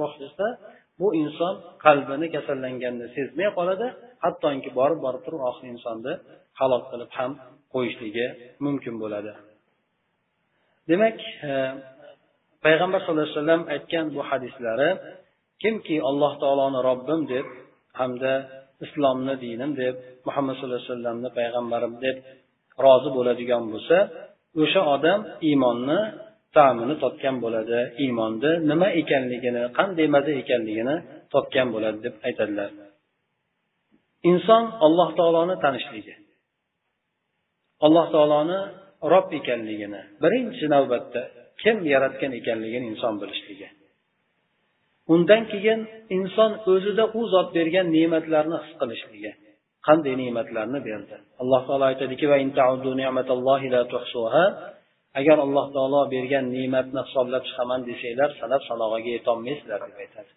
boshlasa 0.00 0.46
bu 1.00 1.08
inson 1.22 1.54
qalbini 1.86 2.26
kasallanganini 2.34 3.08
sezmay 3.16 3.48
qoladi 3.58 3.86
hattoki 4.24 4.70
borib 4.78 5.00
borib 5.04 5.22
turib 5.26 5.42
oxiri 5.48 5.68
insonni 5.74 6.12
halok 6.60 6.84
qilib 6.90 7.10
ham 7.18 7.32
qo'yishligi 7.74 8.26
mumkin 8.64 8.94
bo'ladi. 9.02 9.32
Demak 10.90 11.18
e, 11.50 11.52
payg'ambar 12.64 12.98
sallallohu 13.00 13.26
alayhi 13.26 13.38
vasallam 13.38 13.62
aytgan 13.74 14.06
bu 14.14 14.20
hadislari 14.30 14.88
kimki 15.62 15.96
alloh 16.08 16.32
taoloni 16.42 16.80
robbim 16.88 17.20
deb 17.34 17.46
hamda 18.00 18.32
islomni 18.84 19.34
dinim 19.44 19.70
deb 19.82 19.94
muhammad 20.26 20.54
sallallohu 20.56 20.80
alayhi 20.80 20.92
vasallamni 20.92 21.28
payg'ambarim 21.38 21.94
deb 22.04 22.16
rozi 22.84 23.10
bo'ladigan 23.16 23.62
bo'lsa 23.72 23.96
o'sha 24.62 24.80
odam 24.94 25.20
iymonni 25.48 26.00
ta'mini 26.56 26.94
topgan 27.04 27.36
bo'ladi. 27.44 27.78
Iymonni 28.04 28.52
nima 28.70 28.88
ekanligini 29.00 29.62
qanday 29.78 30.06
maza 30.14 30.32
ekanligini 30.42 30.96
topgan 31.34 31.68
bo'ladi 31.74 31.98
deb 32.06 32.14
aytadilar. 32.28 32.70
Inson 34.30 34.64
alloh 34.86 35.08
taoloni 35.18 35.54
tanishligi 35.64 36.14
alloh 37.86 38.06
taoloni 38.14 38.58
rob 39.12 39.26
ekanligini 39.38 40.00
birinchi 40.22 40.66
navbatda 40.74 41.22
kim 41.62 41.76
yaratgan 41.92 42.32
ekanligini 42.40 42.86
inson 42.92 43.14
bilishligi 43.22 43.68
undan 45.14 45.42
keyin 45.52 45.80
inson 46.16 46.52
o'zida 46.72 47.04
u 47.18 47.20
zot 47.32 47.48
bergan 47.56 47.86
ne'matlarni 47.96 48.56
his 48.64 48.74
qilishligi 48.80 49.32
qanday 49.86 50.14
ne'matlarni 50.22 50.80
berdi? 50.88 51.16
Alloh 51.42 51.62
taolo 51.68 51.84
aytadiki 51.90 52.26
agar 55.18 55.38
alloh 55.46 55.66
taolo 55.74 56.00
bergan 56.14 56.44
ne'matni 56.56 57.00
hisoblab 57.06 57.42
chiqaman 57.48 57.80
desanglar 57.88 58.30
sanab 58.40 58.62
sanog'iga 58.68 59.10
yetolmaysizlar 59.16 59.80
deb 59.86 59.98
aytadi. 60.04 60.30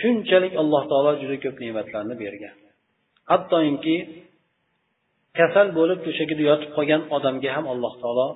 Shunchalik 0.00 0.54
alloh 0.62 0.82
taolo 0.90 1.12
juda 1.22 1.36
ko'p 1.44 1.56
ne'matlarni 1.64 2.14
bergan. 2.22 2.56
Hattoki 3.30 3.96
kasal 5.38 5.68
bo'lib 5.78 5.98
to'shagida 6.06 6.42
yotib 6.50 6.70
qolgan 6.76 7.02
odamga 7.16 7.50
ham 7.56 7.66
alloh 7.72 7.92
taolo 8.02 8.26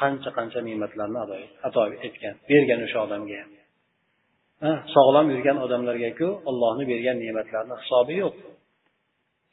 qancha 0.00 0.30
qancha 0.38 0.60
ne'matlarni 0.68 1.18
ato 1.66 1.80
etgan 2.06 2.34
bergan 2.50 2.80
o'sha 2.86 2.98
odamga 3.06 3.36
ham. 3.42 3.50
Sog'lom 4.94 5.26
yurgan 5.32 5.58
odamlargaku 5.66 6.28
ollohni 6.50 6.84
bergan 6.92 7.16
ne'matlarni 7.24 7.74
hisobi 7.82 8.14
yo'q. 8.22 8.34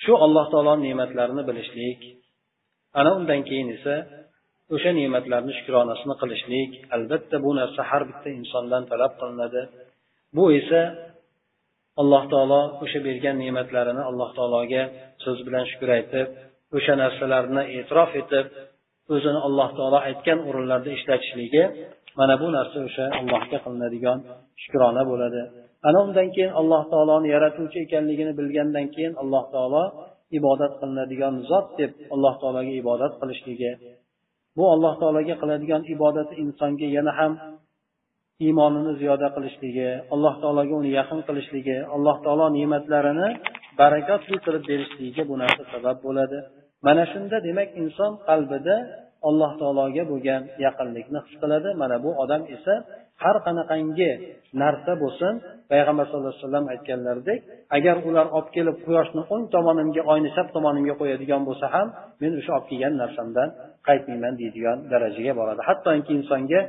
Shu 0.04 0.14
alloh 0.26 0.46
taoloni 0.54 0.82
ne'matlarini 0.88 1.44
bilishlik 1.50 2.00
ana 3.00 3.12
undan 3.18 3.42
keyin 3.50 3.68
esa 3.78 3.96
o'sha 4.76 4.92
ne'matlarni 5.00 5.52
shukronasini 5.60 6.16
qilishlik 6.22 6.72
albatta 6.96 7.36
bu 7.46 7.52
narsa 7.60 7.82
har 7.90 8.04
bitta 8.10 8.30
insondan 8.40 8.84
talab 8.92 9.14
qilinadi. 9.20 9.62
Bu 10.36 10.44
esa 10.60 10.82
alloh 12.02 12.24
taolo 12.34 12.62
o'sha 12.84 13.00
bergan 13.08 13.36
ne'matlarini 13.44 14.04
alloh 14.10 14.30
taologa 14.38 14.84
so'z 15.24 15.40
bilan 15.48 15.64
shukur 15.72 15.90
aytib 15.98 16.28
o'sha 16.78 16.94
narsalarni 17.04 17.64
e'tirof 17.78 18.12
etib 18.22 18.46
o'zini 19.14 19.40
alloh 19.48 19.70
taolo 19.78 19.98
aytgan 20.10 20.40
o'rinlarda 20.50 20.90
ishlatishligi 20.98 21.64
mana 22.20 22.36
bu 22.42 22.48
narsa 22.58 22.78
o'sha 22.88 23.06
allohga 23.20 23.58
qilinadigan 23.66 24.18
shukrona 24.64 25.04
bo'ladi. 25.12 25.42
Ana 25.88 26.00
undan 26.06 26.28
keyin 26.36 26.52
alloh 26.60 26.82
taoloni 26.92 27.28
yaratuvchi 27.36 27.78
ekanligini 27.86 28.34
bilgandan 28.40 28.86
keyin 28.96 29.14
alloh 29.22 29.44
taolo 29.54 29.84
ibodat 30.38 30.74
qilinadigan 30.82 31.34
zot 31.50 31.68
deb 31.80 31.92
alloh 32.14 32.34
taologa 32.42 32.74
ibodat 32.82 33.14
qilishligi 33.22 33.72
bu 34.58 34.64
alloh 34.76 34.94
taologa 35.02 35.36
qiladigan 35.42 35.82
ibodati 35.94 36.34
insonga 36.44 36.88
yana 36.98 37.12
ham 37.20 37.32
iymonini 38.46 38.92
ziyoda 39.00 39.28
qilishligi 39.36 39.90
alloh 40.14 40.34
taologa 40.42 40.74
uni 40.82 40.92
yaqin 41.00 41.20
qilishligi 41.28 41.78
alloh 41.96 42.16
taolo 42.26 42.46
ne'matlarini 42.58 43.30
barakotli 43.80 44.38
qilib 44.46 44.64
berishligiga 44.72 45.24
bu 45.30 45.36
narsa 45.42 45.64
sabab 45.74 45.98
bo'ladi. 46.06 46.38
Mana 46.86 47.04
shunda 47.14 47.38
demak 47.48 47.70
inson 47.82 48.12
qalbida 48.28 48.76
alloh 49.30 49.52
taologa 49.62 50.04
bo'lgan 50.12 50.42
yaqinlikni 50.66 51.20
his 51.26 51.36
qiladi. 51.42 51.70
Mana 51.82 51.96
bu 52.06 52.10
odam 52.24 52.42
esa 52.56 52.74
har 53.24 53.38
qanaqangi 53.46 54.12
narsa 54.62 54.94
bo'lsin 55.04 55.34
payg'ambar 55.72 56.06
sallallohu 56.08 56.34
alayhi 56.34 56.46
vasallam 56.46 56.66
aytganlaridek 56.74 57.40
agar 57.78 57.96
ular 58.10 58.28
olib 58.38 58.50
kelib 58.56 58.78
quyoshni 58.86 59.22
o'ng 59.34 59.46
tomonimga 59.56 60.02
oyni 60.14 60.30
chap 60.36 60.48
tomonimga 60.56 60.96
qo'yadigan 61.02 61.42
bo'lsa 61.50 61.66
ham 61.76 61.88
men 62.22 62.32
o'sha 62.40 62.52
olib 62.58 62.68
kelgan 62.72 62.94
narsamdan 63.02 63.50
qaytmayman 63.88 64.34
deydigan 64.42 64.78
darajaga 64.92 65.34
boradi. 65.40 65.62
Hattoki 65.70 66.12
insonga 66.20 66.60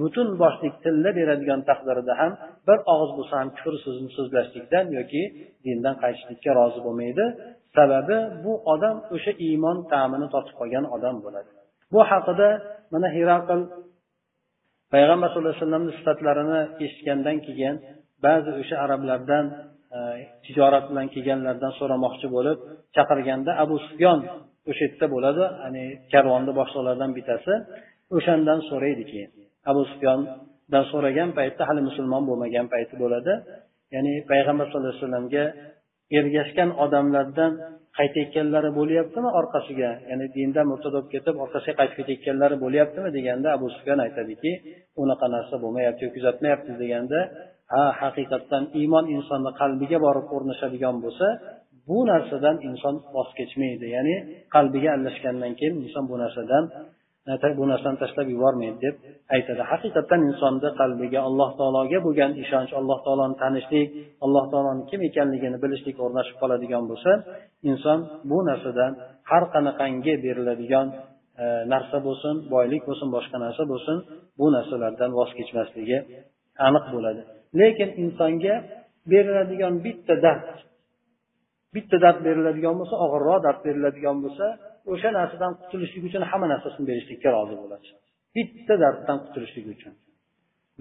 butun 0.00 0.28
boshlik 0.42 0.74
tilla 0.84 1.10
beradigan 1.18 1.60
taqdirida 1.70 2.14
ham 2.20 2.32
bir 2.68 2.78
og'iz 2.92 3.10
bo'lsa 3.18 3.34
ham 3.40 3.48
kufr 3.56 3.74
so'zini 3.84 4.10
so'zlashlikdan 4.18 4.86
yoki 4.98 5.22
dindan 5.64 5.94
qaytishlikka 6.02 6.50
rozi 6.58 6.80
bo'lmaydi. 6.86 7.24
Sababi 7.76 8.16
bu 8.44 8.52
odam 8.74 8.96
o'sha 9.14 9.32
iymon 9.46 9.78
ta'mini 9.92 10.26
totib 10.34 10.54
qolgan 10.60 10.84
odam 10.96 11.16
bo'ladi. 11.24 11.50
Bu 11.94 12.00
haqida 12.10 12.48
mana 12.92 13.08
hiraql 13.16 13.60
payg'ambar 14.94 15.28
sallallohu 15.28 15.52
alayhi 15.54 15.64
vasallamni 15.64 15.92
sifatlarini 15.98 16.60
eshitgandan 16.84 17.36
keyin 17.46 17.74
ba'zi 18.26 18.50
o'sha 18.60 18.76
arablardan 18.84 19.44
e, 19.96 19.98
tijorat 20.44 20.84
bilan 20.90 21.06
kelganlardan 21.14 21.72
so'ramoqchi 21.78 22.26
bo'lib 22.36 22.58
chaqirganda 22.96 23.50
abu 23.64 23.76
sufyon 23.86 24.20
o'sha 24.70 24.82
yerda 24.86 25.06
bo'ladi 25.14 25.44
ya'ni 25.62 25.84
karvonni 26.12 26.52
boshliqlaridan 26.60 27.10
bittasi. 27.16 27.52
O'shandan 28.16 28.60
so'raydi 28.70 29.04
keyin 29.10 29.30
abu 29.70 29.82
sufyondan 29.90 30.84
so'ragan 30.92 31.30
paytda 31.38 31.62
hali 31.68 31.80
musulmon 31.88 32.22
bo'lmagan 32.28 32.66
payti 32.74 32.94
bo'ladi. 33.02 33.32
Ya'ni 33.94 34.12
payg'ambar 34.30 34.64
sallallohu 34.66 34.92
alayhi 34.92 35.04
vasallamga 35.04 35.44
ergashgan 36.18 36.70
odamlardan 36.84 37.52
qaytayotganlari 37.98 38.70
bo'lyaptimi 38.78 39.30
orqasiga? 39.40 39.90
Ya'ni 40.10 40.26
dindan 40.36 40.66
murtad 40.72 40.92
bo'lib 40.94 41.08
ketib 41.14 41.34
orqasiga 41.44 41.74
qaytib 41.80 41.96
ketayotganlari 42.00 42.56
bo'lyaptimi 42.64 43.08
deganda 43.16 43.48
abu 43.56 43.66
sufyon 43.76 43.98
aytadiki 44.06 44.50
unaqa 45.02 45.26
narsa 45.34 45.54
bo'lmayapti 45.62 46.04
kuzatmayapmiz 46.16 46.76
deganda 46.82 47.18
ha 47.72 47.84
haqiqatdan 48.02 48.64
iymon 48.80 49.04
insonni 49.16 49.50
qalbiga 49.60 49.98
borib 50.06 50.26
o'rnashadigan 50.36 50.96
bo'lsa 51.04 51.26
bu 51.88 51.98
narsadan 52.10 52.56
inson 52.68 52.94
voz 53.14 53.30
kechmaydi. 53.38 53.86
Ya'ni 53.96 54.14
qalbiga 54.54 54.88
aralashgandan 54.94 55.52
keyin 55.58 55.74
inson 55.84 56.04
bu 56.10 56.16
narsadan 56.22 56.64
bu 57.58 57.64
narsani 57.72 57.96
tashlab 58.02 58.28
yubormaydi 58.34 58.78
deb 58.84 58.94
aytadi. 59.34 59.62
Haqiqatdan 59.72 60.20
insonni 60.30 60.70
qalbiga 60.80 61.20
alloh 61.28 61.50
taologa 61.58 61.98
bo'lgan 62.06 62.32
ishonch 62.42 62.72
alloh 62.80 62.98
taoloni 63.06 63.36
tanishlik 63.42 63.88
alloh 64.24 64.44
taoloni 64.52 64.82
kim 64.90 65.00
ekanligini 65.08 65.58
bilishlik 65.64 65.96
o'rnashib 66.04 66.36
qoladigan 66.42 66.84
bo'lsa 66.90 67.10
inson 67.70 67.98
bu 68.30 68.38
narsadan 68.48 68.92
har 69.30 69.44
qanaqangi 69.54 70.12
beriladigan 70.24 70.86
e, 71.42 71.44
narsa 71.72 71.98
bo'lsin 72.06 72.34
boylik 72.54 72.82
bo'lsin 72.88 73.08
boshqa 73.16 73.36
narsa 73.44 73.62
bo'lsin 73.72 73.96
bu 74.38 74.46
narsalardan 74.56 75.10
voz 75.18 75.30
kechmasligi 75.38 75.98
aniq 76.68 76.84
bo'ladi. 76.94 77.22
Lekin 77.60 77.90
insonga 78.02 78.54
beriladigan 79.12 79.74
bitta 79.86 80.14
dard 80.24 80.46
bitta 81.74 81.96
dard 82.04 82.18
beriladigan 82.26 82.74
bo'lsa 82.80 82.94
og'irroq 83.04 83.38
dard 83.46 83.60
beriladigan 83.66 84.16
bo'lsa 84.24 84.46
o'sha 84.92 85.10
narsadan 85.18 85.52
qutulishlik 85.62 86.02
uchun 86.08 86.22
hamma 86.30 86.46
narsasini 86.52 86.84
berishlikka 86.90 87.28
rozi 87.36 87.54
bo'ladi 87.62 87.88
bitta 88.36 88.74
darddan 88.82 89.18
qutulishlik 89.24 89.66
uchun. 89.74 89.92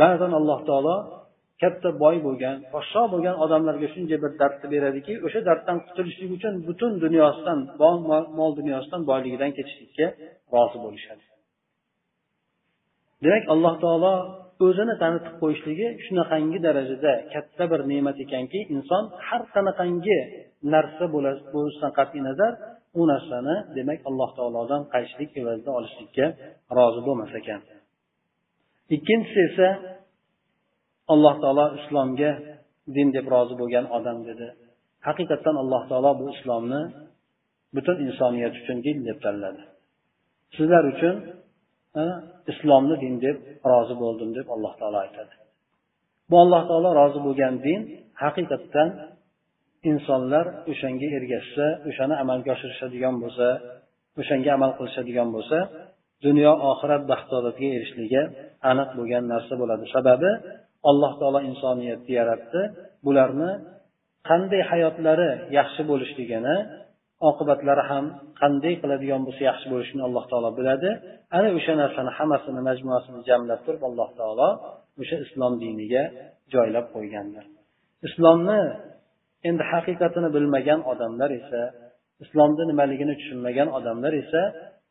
Ba'zan 0.01 0.31
alloh 0.39 0.59
taolo 0.69 0.95
katta 1.61 1.89
boy 2.03 2.15
bo'lgan 2.27 2.55
podsho 2.73 3.03
bo'lgan 3.13 3.35
odamlarga 3.43 3.87
shunday 3.93 4.17
bir 4.23 4.31
dardni 4.41 4.67
beradiki 4.73 5.13
o'sha 5.25 5.39
darddan 5.49 5.77
qutulishlik 5.87 6.29
uchun 6.37 6.53
butun 6.67 6.91
dunyosidan 7.05 7.59
mol 8.39 8.51
dunyosidan 8.59 9.01
boyligidan 9.09 9.51
ketishlikka 9.57 10.07
rozi 10.55 10.77
bo'lishadi. 10.85 11.23
Demak 13.23 13.43
alloh 13.53 13.73
taolo 13.83 14.13
o'zini 14.67 14.95
tanitib 15.03 15.35
qo'yishligi 15.41 15.87
shunaqangi 16.05 16.59
darajada 16.67 17.13
katta 17.33 17.63
bir 17.71 17.81
ne'mat 17.91 18.17
ekanki 18.25 18.59
inson 18.75 19.03
har 19.27 19.41
qanaqangi 19.55 20.17
narsa 20.73 21.05
bo'lishidan 21.13 21.91
qat'iy 21.99 22.21
nazar 22.29 22.53
u 22.99 23.01
narsani 23.11 23.55
demak 23.77 23.99
alloh 24.09 24.29
taolodan 24.37 24.81
qaytishlik 24.93 25.29
evazida 25.41 25.71
olishlikka 25.79 26.25
rozi 26.77 27.01
bo'lmas 27.07 27.31
ekan. 27.39 27.61
Ikkinchisi 28.95 29.39
esa 29.49 29.69
alloh 31.13 31.35
taolo 31.43 31.65
islomga 31.79 32.31
din 32.95 33.07
deb 33.15 33.25
rozi 33.35 33.55
bo'lgan 33.61 33.85
odam 33.97 34.17
dedi. 34.29 34.47
Haqiqatdan 35.07 35.55
alloh 35.63 35.81
taolo 35.89 36.11
bu 36.19 36.25
islomni 36.35 36.81
butun 37.75 37.97
insoniyat 38.07 38.53
uchun 38.61 38.77
din 38.85 38.97
deb 39.07 39.17
tanladi. 39.25 39.61
Sizlar 40.55 40.83
uchun 40.93 41.15
islomni 42.51 42.95
din 43.03 43.15
deb 43.25 43.37
rozi 43.71 43.95
bo'ldim 44.03 44.29
deb 44.37 44.47
alloh 44.55 44.73
taolo 44.79 44.97
aytadi. 45.05 45.33
Bu 46.29 46.35
alloh 46.43 46.61
taolo 46.69 46.89
rozi 47.01 47.19
bo'lgan 47.27 47.53
din 47.65 47.79
haqiqatdan 48.23 48.89
insonlar 49.89 50.45
o'shanga 50.71 51.07
ergashsa 51.17 51.65
o'shani 51.89 52.15
amalga 52.23 52.49
oshirishadigan 52.55 53.15
bo'lsa 53.23 53.47
o'shanga 54.21 54.49
amal 54.57 54.71
qilishadigan 54.77 55.29
bo'lsa 55.35 55.57
dunyo 56.25 56.51
oxirat 56.71 57.03
baxtodatiga 57.11 57.69
erishishligi 57.77 58.21
aniq 58.71 58.89
bo'lgan 58.97 59.23
narsa 59.33 59.53
bo'ladi. 59.61 59.85
Sababi 59.95 60.31
alloh 60.89 61.11
taolo 61.19 61.39
insoniyatni 61.49 62.13
yaratdi. 62.19 62.61
Bularni 63.05 63.51
qanday 64.29 64.61
hayotlari 64.71 65.29
yaxshi 65.59 65.81
bo'lishligini 65.91 66.55
oqibatlari 67.29 67.83
ham 67.91 68.05
qanday 68.41 68.73
qiladigan 68.81 69.21
bo'lsa 69.27 69.41
yaxshi 69.49 69.67
bo'lishini 69.73 70.01
alloh 70.07 70.23
taolo 70.31 70.49
biladi. 70.59 70.89
Ana 71.37 71.49
o'sha 71.57 71.73
narsani 71.81 72.11
hammasini 72.17 72.61
majmuasini 72.69 73.19
jamlab 73.29 73.59
turib 73.65 73.83
alloh 73.89 74.09
taolo 74.19 74.49
o'sha 75.01 75.17
islom 75.25 75.53
diniga 75.63 76.03
joylab 76.53 76.85
qo'ygandir 76.95 77.45
islomni 78.07 78.59
endi 79.49 79.63
haqiqatini 79.71 80.29
bilmagan 80.35 80.79
odamlar 80.91 81.31
esa 81.41 81.61
islomni 82.23 82.63
nimaligini 82.71 83.13
tushunmagan 83.19 83.67
odamlar 83.77 84.13
esa 84.23 84.41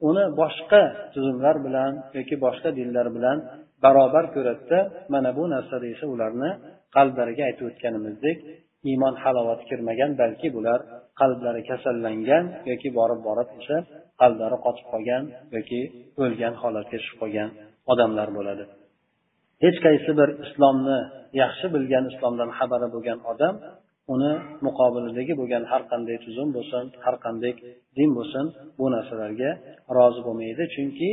uni 0.09 0.25
boshqa 0.41 0.83
tuzumlar 1.15 1.57
bilan 1.67 1.93
yoki 2.19 2.37
boshqa 2.45 2.69
dinlar 2.79 3.07
bilan 3.17 3.39
barobar 3.85 4.25
ko'radida 4.35 4.79
mana 5.15 5.31
bu 5.39 5.45
narsada 5.55 5.87
esa 5.95 6.07
ularni 6.15 6.51
qalblariga 6.97 7.43
aytib 7.49 7.65
o'tganimizdek 7.71 8.39
iymon 8.91 9.15
halovati 9.23 9.65
kirmagan 9.71 10.11
balki 10.23 10.49
bular 10.57 10.81
qalblari 11.21 11.63
kasallangan 11.71 12.45
yoki 12.71 12.89
borib 12.99 13.21
borib 13.29 13.49
o'sha 13.59 13.79
qalblari 14.21 14.57
qotib 14.67 14.87
qolgan 14.93 15.23
yoki 15.57 15.81
o'lgan 16.23 16.55
holatga 16.63 16.97
tushib 17.01 17.17
qolgan 17.23 17.49
odamlar 17.93 18.29
bo'ladi. 18.39 18.65
Hech 19.65 19.79
qaysi 19.87 20.11
bir 20.21 20.29
islomni 20.45 20.99
yaxshi 21.43 21.67
bilgan 21.75 22.05
islomdan 22.13 22.51
xabari 22.59 22.89
bo'lgan 22.95 23.19
odam 23.33 23.55
uni 24.15 24.33
muqobilidagi 24.67 25.33
bo'lgan 25.41 25.65
har 25.73 25.83
qanday 25.93 26.17
tuzum 26.25 26.49
bo'lsin 26.57 26.85
har 27.05 27.17
qanday 27.25 27.53
din 27.99 28.11
bo'lsin 28.19 28.45
bu 28.79 28.87
narsalarga 28.95 29.51
rozi 29.97 30.21
bo'lmaydi. 30.27 30.63
Chunki 30.75 31.11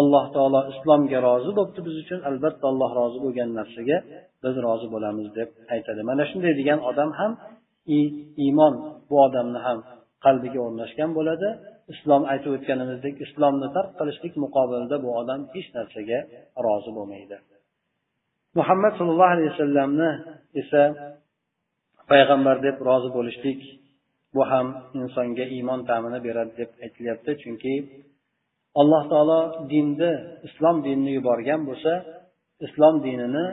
alloh 0.00 0.24
taolo 0.34 0.60
islomga 0.72 1.18
rozi 1.28 1.50
bo'libdi 1.58 1.80
biz 1.86 1.96
uchun. 2.02 2.18
Albatta 2.30 2.64
alloh 2.72 2.90
rozi 3.00 3.18
bo'lgan 3.24 3.48
narsaga 3.58 3.96
biz 4.44 4.54
rozi 4.66 4.86
bo'lamiz 4.94 5.26
deb 5.38 5.48
aytadi. 5.74 6.00
Mana 6.10 6.24
shunday 6.30 6.52
degan 6.60 6.78
odam 6.90 7.10
ham 7.20 7.32
iymon 8.46 8.74
bu 9.08 9.16
odamni 9.26 9.60
ham 9.66 9.78
qalbiga 10.24 10.58
o'rnashgan 10.66 11.10
bo'ladi. 11.18 11.48
Islom 11.92 12.22
aytib 12.32 12.50
o'tganimizdek 12.56 13.14
islomni 13.26 13.68
tark 13.76 13.90
qilishlik 13.98 14.34
muqobilida 14.44 14.96
bu 15.04 15.10
odam 15.20 15.40
hech 15.54 15.68
narsaga 15.76 16.18
rozi 16.66 16.90
bo'lmaydi. 16.98 17.36
Muhammad 18.58 18.92
sallallohu 18.98 19.34
alayhi 19.36 19.50
vasallamni 19.54 20.10
esa 20.60 20.82
payg'ambar 22.10 22.56
deb 22.66 22.76
rozi 22.88 23.10
bo'lishlik 23.16 23.60
bu 24.34 24.42
ham 24.50 24.66
insonga 25.00 25.44
iymon 25.56 25.80
ta'mini 25.88 26.18
beradi 26.26 26.52
deb 26.60 26.70
aytilyapti. 26.84 27.30
Chunki 27.42 27.74
alloh 28.80 29.02
taolo 29.12 29.40
dinni 29.72 30.12
islom 30.48 30.76
dinini 30.86 31.12
yuborgan 31.18 31.60
bo'lsa 31.68 31.92
islom 32.66 32.94
dinini 33.06 33.44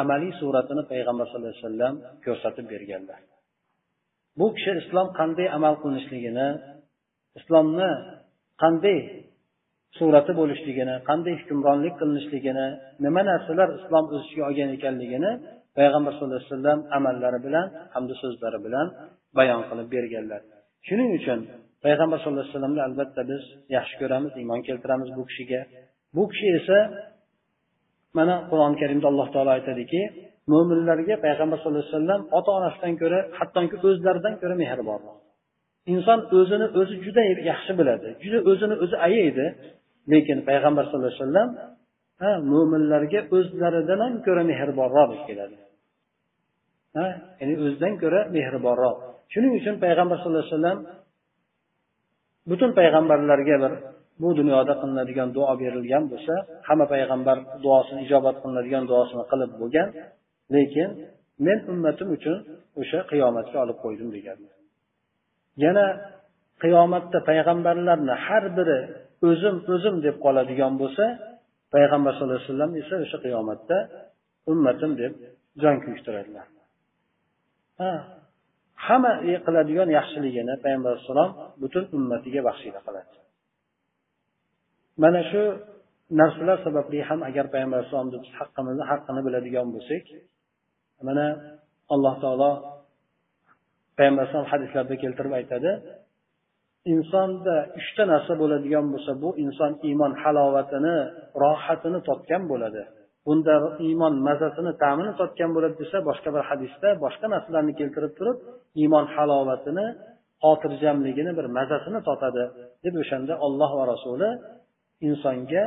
amaliy 0.00 0.32
suratini 0.40 0.82
payg'ambar 0.92 1.26
sallallohu 1.28 1.54
alayhi 1.54 1.66
vasallam 1.66 1.94
ko'rsatib 2.24 2.66
berganlar. 2.72 3.20
Bu 4.38 4.46
kishi 4.56 4.72
islom 4.82 5.08
qanday 5.18 5.46
amal 5.56 5.74
qilinishligini 5.82 6.48
islomni 7.38 7.90
qanday 8.62 8.98
surati 9.98 10.32
bo'lishligini 10.40 10.94
qanday 11.08 11.34
hukmronlik 11.40 11.94
qilinishligini 12.00 12.66
nima 13.04 13.22
narsalar 13.30 13.68
islom 13.78 14.04
o'z 14.14 14.22
ichiga 14.26 14.44
olgan 14.48 14.70
ekanligini 14.76 15.30
payg'ambar 15.78 16.12
sallallohu 16.14 16.40
alayhi 16.40 16.52
vasallam 16.52 16.80
amallari 16.98 17.38
bilan 17.46 17.66
hamda 17.94 18.14
so'zlari 18.22 18.58
bilan 18.66 18.86
bayon 19.38 19.62
qilib 19.68 19.88
berganlar. 19.94 20.40
Shuning 20.88 21.10
uchun 21.18 21.38
payg'ambar 21.84 22.18
sallallohu 22.20 22.44
alayhi 22.44 22.54
vasallamni 22.54 22.82
albatta 22.88 23.22
biz 23.30 23.42
yaxshi 23.76 23.94
ko'ramiz 24.00 24.32
iymon 24.40 24.60
keltiramiz 24.68 25.08
bu 25.16 25.22
kishiga. 25.30 25.60
Bu 26.16 26.22
kishi 26.30 26.48
esa 26.58 26.78
mana 28.18 28.34
qur'oni 28.50 28.76
karimda 28.82 29.06
alloh 29.12 29.28
taolo 29.34 29.50
aytadiki 29.58 30.00
mo'minlarga 30.52 31.14
payg'ambar 31.26 31.56
sallallohu 31.58 31.84
alayhi 31.84 31.96
vasallam 31.96 32.20
ota 32.38 32.50
onasidan 32.58 32.94
ko'ra 33.02 33.18
hattoki 33.38 33.76
o'zlaridan 33.88 34.34
ko'ra 34.42 34.54
mehribonroq. 34.62 35.16
Inson 35.92 36.18
o'zini 36.38 36.66
o'zi 36.80 36.94
juda 37.06 37.22
yaxshi 37.50 37.72
biladi 37.80 38.08
juda 38.22 38.38
o'zini 38.50 38.74
o'zi 38.84 38.96
ayaydi 39.08 39.46
lekin 40.12 40.38
payg'ambar 40.48 40.82
sallallohu 40.86 41.12
alayhi 41.12 41.22
vasallam 41.24 41.48
ha 42.22 42.32
mo'minlarga 42.52 43.20
o'zlaridan 43.36 44.00
ham 44.04 44.14
ko'ra 44.26 44.42
mehribonroq 44.52 45.08
deb 45.12 45.22
keladi. 45.28 45.56
Ya'ni 47.40 47.54
o'zidan 47.64 47.94
ko'ra 48.02 48.20
mehribonroq. 48.36 48.96
Shuning 49.32 49.52
uchun 49.60 49.74
payg'ambar 49.84 50.16
sallallohu 50.18 50.44
alayhi 50.44 50.56
vasallam 50.56 50.78
butun 52.50 52.70
payg'ambarlarga 52.78 53.56
bir 53.62 53.72
bu 54.22 54.28
dunyoda 54.38 54.74
qilinadigan 54.80 55.28
duo 55.36 55.52
berilgan 55.62 56.04
bo'lsa 56.12 56.34
hamma 56.68 56.86
payg'ambar 56.94 57.36
duosini 57.64 58.00
ijobat 58.06 58.36
qilinadigan 58.42 58.84
duosini 58.90 59.24
qilib 59.30 59.50
bo'lgan 59.60 59.88
lekin 60.54 60.88
men 61.46 61.58
ummatim 61.72 62.08
uchun 62.16 62.36
o'sha 62.80 62.98
qiyomatga 63.10 63.56
olib 63.64 63.78
qo'ydim 63.84 64.08
degan 64.16 64.38
yana 65.64 65.86
qiyomatda 66.62 67.18
payg'ambarlarni 67.28 68.14
har 68.26 68.44
biri 68.58 68.78
o'zim 69.28 69.56
o'zim 69.74 69.94
deb 70.06 70.16
qoladigan 70.24 70.72
bo'lsa 70.82 71.04
payg'ambar 71.74 72.12
sallallohu 72.14 72.38
alayhi 72.38 72.50
vasallam 72.50 72.72
esa 72.82 72.94
o'sha 73.04 73.18
qiyomatda 73.24 73.76
ummatim 74.52 74.90
deb 75.02 75.12
jon 75.62 75.76
kuyishtiradilar. 75.84 76.46
Hamma 78.86 79.12
qiladigan 79.46 79.88
yaxshiligini 79.98 80.54
payg'ambar 80.64 80.90
alayhissalom 80.92 81.30
butun 81.62 81.84
ummatiga 81.96 82.40
baxshida 82.48 82.80
qiladi. 82.86 83.14
Mana 85.02 85.20
shu 85.30 85.42
narsalar 86.20 86.58
sababli 86.66 86.98
ham 87.08 87.20
agar 87.28 87.44
payg'ambar 87.54 87.76
alayhissalomni 87.78 88.18
biz 88.24 88.32
haqqimizni 88.40 88.84
haqqini 88.90 89.20
biladigan 89.26 89.68
bo'lsak 89.74 90.04
mana 91.08 91.26
alloh 91.94 92.14
taolo 92.24 92.52
payg'ambar 93.98 94.22
alayhisalom 94.22 94.48
hadislarda 94.52 94.94
keltirib 95.02 95.32
aytadi 95.40 95.70
insonda 96.92 97.56
uchta 97.80 98.02
narsa 98.12 98.32
bo'ladigan 98.42 98.86
bo'lsa 98.92 99.12
bu 99.22 99.30
inson 99.44 99.72
iymon 99.88 100.12
halovatini 100.22 100.96
rohatini 101.42 101.98
topgan 102.08 102.42
bo'ladi. 102.52 102.82
Bunda 103.26 103.54
iymon 103.86 104.14
mazasini 104.28 104.72
ta'mini 104.82 105.12
totgan 105.20 105.50
bo'ladi 105.56 105.76
desa 105.82 105.98
boshqa 106.08 106.28
bir 106.36 106.42
hadisda 106.50 106.88
boshqa 107.04 107.26
narsalarni 107.34 107.72
keltirib 107.80 108.12
turib 108.18 108.36
iymon 108.82 109.04
halovatini 109.14 109.86
xotirjamligini 110.44 111.32
bir 111.38 111.46
mazasini 111.58 112.00
totadi. 112.08 112.44
Deb 112.84 112.94
o'shanda 113.02 113.34
olloh 113.46 113.70
va 113.78 113.84
rasuli 113.92 114.28
insonga 115.08 115.62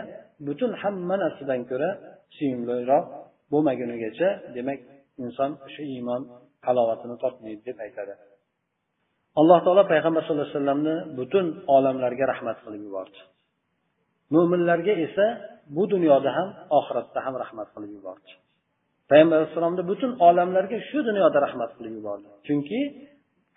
butun 0.47 0.71
hamma 0.81 1.15
narsadan 1.23 1.61
ko'ra 1.69 1.89
suyumliroq 2.35 3.05
bo'lmagunigacha 3.51 4.29
demak 4.55 4.79
inson 5.23 5.51
o'sha 5.65 5.83
iymon 5.95 6.21
halovatini 6.67 7.15
totmaydi 7.23 7.61
deb 7.69 7.77
aytadi. 7.85 8.13
Alloh 9.39 9.59
taolo 9.65 9.83
payg'ambar 9.93 10.21
sallallohu 10.23 10.47
alayhi 10.47 10.57
vasallamni 10.57 10.95
butun 11.19 11.45
olamlarga 11.75 12.25
rahmat 12.33 12.57
qilib 12.63 12.81
yubordi. 12.87 13.19
Mo'minlarga 14.33 14.93
esa 15.05 15.25
bu 15.75 15.83
dunyoda 15.93 16.29
ham 16.37 16.49
oxiratda 16.79 17.19
ham 17.25 17.33
rahmat 17.43 17.67
qilib 17.73 17.91
yubordi. 17.97 18.31
Payg'ambar 19.09 19.35
alayhissalomni 19.39 19.83
butun 19.91 20.11
olamlarga 20.27 20.77
shu 20.89 20.99
dunyoda 21.09 21.37
rahmat 21.45 21.71
qilib 21.77 21.93
yubordi. 21.99 22.27
Chunki 22.47 22.79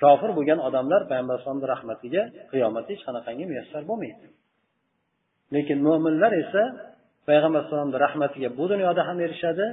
kofir 0.02 0.30
bo'lgan 0.38 0.58
odamlar 0.68 1.00
payg'ambar 1.10 1.34
alayhisalomni 1.34 1.68
rahmatiga 1.74 2.22
qiyomatda 2.52 2.90
hech 2.94 3.02
qanaqangi 3.08 3.44
muyassar 3.50 3.82
bo'lmaydi. 3.90 4.26
Lekin 5.54 5.78
mo'minlar 5.86 6.32
esa 6.44 6.62
payg'ambar 7.28 7.58
alayhisalomni 7.60 7.98
rahmatiga 8.06 8.48
bu 8.58 8.64
dunyoda 8.72 9.02
ham 9.08 9.18
erishadi 9.26 9.66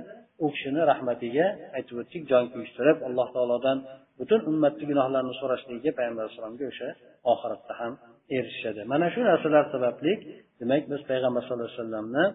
u 0.43 0.47
kishini 0.54 0.82
rahmatiga 0.91 1.45
aytib 1.78 1.95
o'tdik 2.02 2.23
jon 2.32 2.45
kuyishtirib 2.54 2.97
alloh 3.08 3.28
taolodan 3.36 3.78
butun 4.19 4.39
ummatni 4.52 4.84
gunohlarini 4.91 5.36
so'rashligiga 5.41 5.91
payg'ambar 5.97 6.23
alayhissalomga 6.23 6.65
o'sha 6.71 6.89
oxiratda 7.34 7.73
ham 7.82 7.93
erishishadi 8.38 8.82
mana 8.92 9.08
shu 9.13 9.20
narsalar 9.30 9.65
sababli 9.74 10.13
demak 10.60 10.84
biz 10.92 11.02
payg'ambar 11.12 11.42
sallallohu 11.46 11.70
alayhi 11.70 11.82
vasallamni 11.82 12.26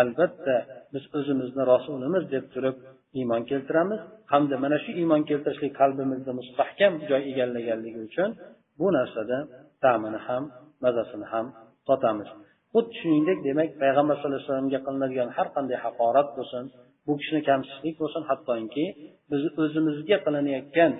albatta 0.00 0.56
biz 0.92 1.04
o'zimizni 1.18 1.62
rasulimiz 1.72 2.24
deb 2.34 2.44
turib 2.54 2.76
iymon 3.18 3.42
keltiramiz. 3.50 4.00
Hamda 4.32 4.56
mana 4.64 4.78
shu 4.84 4.90
iymon 5.00 5.22
keltirishlik 5.30 5.72
qalbimizda 5.80 6.32
mustahkam 6.40 6.92
joy 7.10 7.22
egallaganligi 7.30 8.00
uchun 8.08 8.30
bu 8.78 8.86
narsada 8.96 9.38
ta'mini 9.84 10.20
ham 10.26 10.44
mazasini 10.84 11.26
ham 11.32 11.46
totamiz. 11.88 12.28
Xuddi 12.72 12.92
shuningdek 13.00 13.38
demak 13.48 13.68
payg'ambar 13.82 14.14
sallallohu 14.16 14.40
alayhi 14.40 14.50
vasallamga 14.50 14.80
qilinadigan 14.86 15.28
har 15.36 15.48
qanday 15.56 15.78
haqorat 15.84 16.28
bo'lsin 16.38 16.64
bu 17.06 17.12
kishini 17.20 17.40
kamsitishlik 17.48 17.96
bo'lsin 18.02 18.22
hattoki 18.30 18.86
biz 19.30 19.42
o'zimizga 19.62 20.16
qilinayotgan 20.26 20.92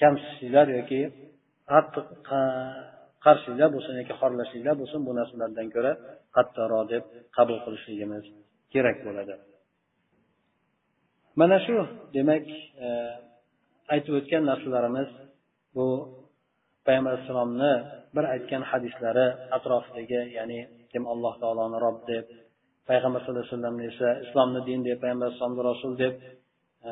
kamsitishliklar 0.00 0.66
yoki 0.78 1.00
qattiq 1.70 2.06
qarshiliklar 3.24 3.70
bo'lsin 3.76 3.94
yoki 4.00 4.14
xorlashliklar 4.20 4.74
bo'lsin 4.80 5.00
bu 5.06 5.12
narsalardan 5.20 5.68
ko'ra 5.74 5.92
qattiqroq 6.36 6.84
deb 6.92 7.04
qabul 7.36 7.58
qilishligimiz 7.64 8.24
kerak 8.72 8.98
bo'ladi. 9.06 9.34
Mana 11.40 11.58
shu 11.66 11.76
demak 12.16 12.46
e, 12.86 12.88
aytib 13.94 14.14
o'tgan 14.18 14.42
narsalarimiz 14.50 15.10
bu 15.76 15.86
payg'ambar 16.86 17.12
alayhissalomni 17.12 17.72
bir 18.16 18.24
aytgan 18.34 18.62
hadislari 18.70 19.26
atrofidagi 19.56 20.20
ya'ni 20.38 20.60
kim 20.92 21.02
alloh 21.12 21.34
taoloni 21.42 21.78
rob 21.86 21.98
deb 22.12 22.24
payg'ambar 22.88 23.20
sallallohu 23.20 23.44
alayhi 23.44 23.54
vasallamni 23.56 23.84
esa 23.92 24.08
islomni 24.24 24.60
din 24.68 24.80
deb 24.88 24.98
payg'ambar 25.02 25.26
alayhisalomni 25.26 25.62
rasul 25.70 25.92
deb 26.04 26.14
e, 26.88 26.90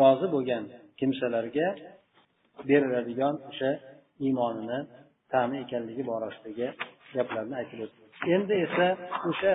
rozi 0.00 0.26
bo'lgan 0.34 0.64
kimsalarga 0.98 1.68
beriladigan 2.68 3.34
o'sha 3.50 3.70
iymonini 4.24 4.78
ta'mi 5.32 5.56
ekanligi 5.64 6.02
borasidagi 6.10 6.66
gaplarni 7.16 7.54
aytib 7.60 7.78
o'tdi 7.84 8.02
endi 8.36 8.54
esa 8.66 8.86
o'sha 9.30 9.52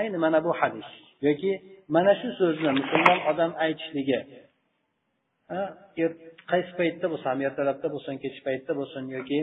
ayni 0.00 0.18
mana 0.24 0.38
bu 0.46 0.52
hadis 0.60 0.88
yoki 1.26 1.52
mana 1.96 2.12
shu 2.20 2.28
so'zni 2.40 2.70
musulmon 2.80 3.18
odam 3.30 3.52
aytishligi 3.64 4.18
er-, 6.04 6.18
qaysi 6.50 6.72
paytda 6.80 7.06
bo'lsa 7.12 7.26
ham 7.32 7.40
ertalabda 7.48 7.88
bo'lsin 7.94 8.14
kech 8.24 8.36
paytda 8.46 8.72
bo'lsin 8.80 9.04
yoki 9.16 9.38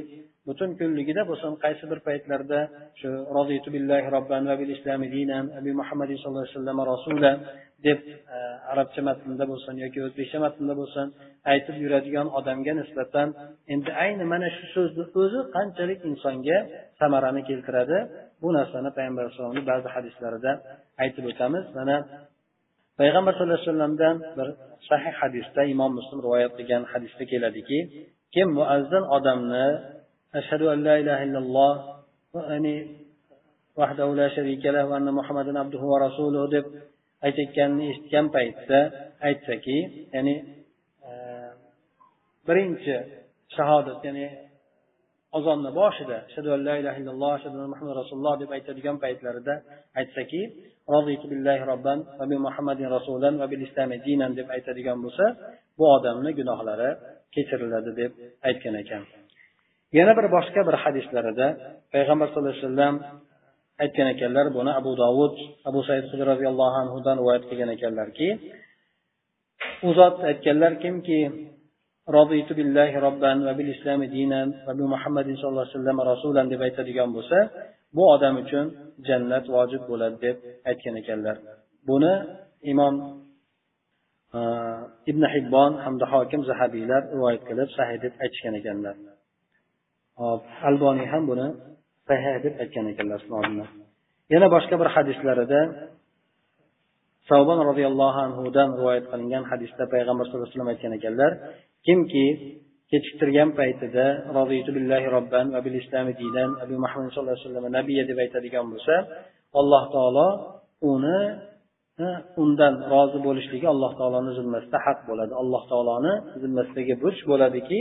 butun 0.47 0.69
kunligida 0.79 1.21
bo'lsin 1.29 1.51
qaysi 1.63 1.84
bir 1.91 1.99
paytlarda 2.08 2.60
shu 2.99 3.10
rozitu 3.38 3.69
billahi 3.75 4.08
robban 4.15 4.43
va 4.49 4.56
bil 4.62 4.71
islami 4.75 5.08
dinan 5.15 5.45
abi 5.60 5.71
muhammadin 5.79 6.17
sallallohu 6.19 6.45
alayhi 6.45 6.58
vasallam 6.58 6.79
rasula 6.93 7.32
deb 7.88 7.99
e, 8.36 8.39
arabcha 8.71 9.01
matnda 9.10 9.45
bo'lsin 9.51 9.75
yoki 9.84 9.99
o'zbekcha 10.08 10.38
matnda 10.45 10.73
bo'lsin 10.82 11.08
aytib 11.51 11.75
yuradigan 11.84 12.27
odamga 12.39 12.73
nisbatan 12.82 13.27
endi 13.73 13.91
ayni 14.03 14.25
mana 14.34 14.47
shu 14.56 14.65
so'zni 14.75 15.03
o'zi 15.21 15.39
qanchalik 15.56 15.99
insonga 16.10 16.58
samarani 16.99 17.41
keltiradi 17.49 17.97
bu 18.41 18.49
narsani 18.58 18.89
payg'ambar 18.97 19.21
alayhisalomni 19.25 19.63
ba'zi 19.71 19.88
hadislarida 19.95 20.51
aytib 21.03 21.25
o'tamiz. 21.32 21.65
Mana 21.77 21.95
payg'ambar 22.99 23.32
sallallohu 23.34 23.60
alayhi 23.60 23.69
vasallamdan 23.69 24.15
bir 24.38 24.47
sahih 24.89 25.13
hadisda 25.21 25.62
imom 25.73 25.91
muslim 25.99 26.19
rivoyat 26.25 26.53
qilgan 26.60 26.84
hadisda 26.91 27.23
keladiki 27.32 27.79
kim 28.36 28.47
muazzin 28.60 29.03
odamni 29.17 29.67
ashhadu 30.39 30.65
an 30.74 30.80
la 30.88 30.96
ilaha 31.02 31.22
illalloh 31.28 31.74
ya'ni 32.36 32.76
vahdahu 33.80 34.12
la 34.19 34.28
sharika 34.36 34.69
lahu 34.76 34.89
va 34.91 34.96
anna 35.00 35.12
muhammadan 35.19 35.56
abduhu 35.63 35.86
va 35.91 35.98
rasuluhu 36.08 36.48
deb 36.56 36.65
aytayotganini 37.26 37.86
eshitgan 37.91 38.26
paytda 38.36 38.80
aytsaki 39.28 39.78
ya'ni 40.15 40.36
e, 41.08 41.12
birinchi 42.48 42.96
shahodat 43.56 44.00
ya'ni 44.08 44.26
ozonni 45.38 45.69
boshida 45.80 46.17
ashhadu 46.28 46.50
an 46.56 46.62
la 46.67 46.74
ilaha 46.82 46.98
illalloh 47.02 47.32
ashhadu 47.38 47.56
anna 47.58 47.69
muhammad 47.74 47.93
rasululloh 48.02 48.36
deb 48.41 48.50
aytadigan 48.58 48.96
paytlarida 49.04 49.54
aytsaki 50.00 50.41
rozitu 50.93 51.26
billahi 51.32 51.63
robban 51.72 52.00
va 52.19 52.26
bi 52.32 52.38
muhammadin 52.46 52.88
rasulan 52.98 53.34
va 53.41 53.46
bil 53.52 53.63
islami 53.67 53.96
dinan 54.08 54.32
deb 54.39 54.48
aytadigan 54.56 54.98
bo'lsa 55.06 55.26
bu 55.78 55.86
odamni 55.98 56.32
gunohlari 56.39 56.89
kechiriladi 57.36 57.91
deb 58.02 58.12
aytgan 58.50 58.76
ekan. 58.84 59.04
yana 59.99 60.12
bir 60.18 60.27
boshqa 60.37 60.61
bir 60.68 60.77
hadislarida 60.83 61.47
payg'ambar 61.94 62.27
sallallohu 62.29 62.55
alayhi 62.55 62.66
vasallam 62.66 62.94
aytgan 63.83 64.09
ekanlar 64.14 64.47
buni 64.57 64.71
abu 64.81 64.92
dovud 65.03 65.37
abu 65.68 65.81
said 65.88 66.05
hudr 66.11 66.27
roziyallohu 66.33 66.77
anhudan 66.83 67.16
rivoyat 67.21 67.44
qilgan 67.51 67.71
ekanlarki 67.77 68.29
u 69.88 69.90
zot 69.99 70.16
aytganlar 70.31 70.73
kimki 70.85 71.21
رضيت 72.18 72.51
بالله 72.59 72.90
ربا 73.09 73.33
وبالإسلام 73.47 74.01
دينا 74.16 74.40
وبمحمد 74.66 75.29
صلى 75.40 75.51
الله 75.51 75.64
عليه 75.66 75.77
وسلم 75.79 75.97
رسولا 76.12 76.42
deb 76.53 76.61
aytadigan 76.66 77.09
bo'lsa 77.16 77.38
bu 77.97 78.03
odam 78.14 78.35
uchun 78.42 78.66
jannat 79.09 79.44
vojib 79.55 79.83
bo'ladi 79.90 80.16
deb 80.27 80.37
aytgan 80.71 80.94
ekanlar 81.03 81.37
buni 81.88 82.12
imom 82.73 82.94
ibn 85.11 85.23
hibbon 85.35 85.73
hamda 85.85 86.07
hokim 86.12 86.40
zahabiylar 86.51 87.03
rivoyat 87.14 87.42
qilib 87.49 87.68
sahih 87.77 87.97
deb 88.05 88.12
aytishgan 88.25 88.55
ekanlar 88.61 88.94
Hop 90.21 90.41
alboniy 90.69 91.08
ham 91.13 91.23
buni 91.32 91.47
sahih 92.10 92.36
deb 92.45 92.54
aytgan 92.63 92.86
ekanlar 92.93 93.19
yana 94.34 94.47
boshqa 94.56 94.76
bir 94.82 94.89
hadislarida 94.95 95.60
savbon 97.30 97.60
roziyallohu 97.69 98.19
anhudan 98.28 98.69
rivoyat 98.80 99.06
qilingan 99.12 99.43
hadisda 99.52 99.84
payg'ambar 99.93 100.23
sallallohu 100.26 100.47
alayhi 100.47 100.56
vasallam 100.56 100.73
aytgan 100.73 100.93
ekanlar 100.99 101.32
kimki 101.88 102.26
kechiktirgan 102.91 103.49
paytida 103.60 104.06
rozitu 104.38 104.69
billahi 104.78 105.08
robban 105.15 105.45
va 105.56 105.60
bil 105.65 105.76
islami 105.82 106.13
dinan 106.21 106.49
abu 106.63 106.76
muhammad 106.84 107.10
sallallohu 107.10 107.36
alayhi 107.36 107.47
vasallam 107.47 107.67
nabiya 107.78 108.04
deb 108.10 108.17
aytadigan 108.26 108.65
bo'lsa 108.73 108.95
alloh 109.60 109.84
taolo 109.95 110.28
uni 110.93 111.19
undan 112.43 112.73
rozi 112.93 113.19
bo'lishligi 113.28 113.67
alloh 113.73 113.91
taoloni 113.99 114.32
zimmasida 114.39 114.78
haq 114.86 114.99
bo'ladi. 115.10 115.34
Alloh 115.41 115.62
taoloni 115.71 116.13
zimmasidagi 116.43 116.93
burch 117.04 117.21
bo'ladiki 117.32 117.80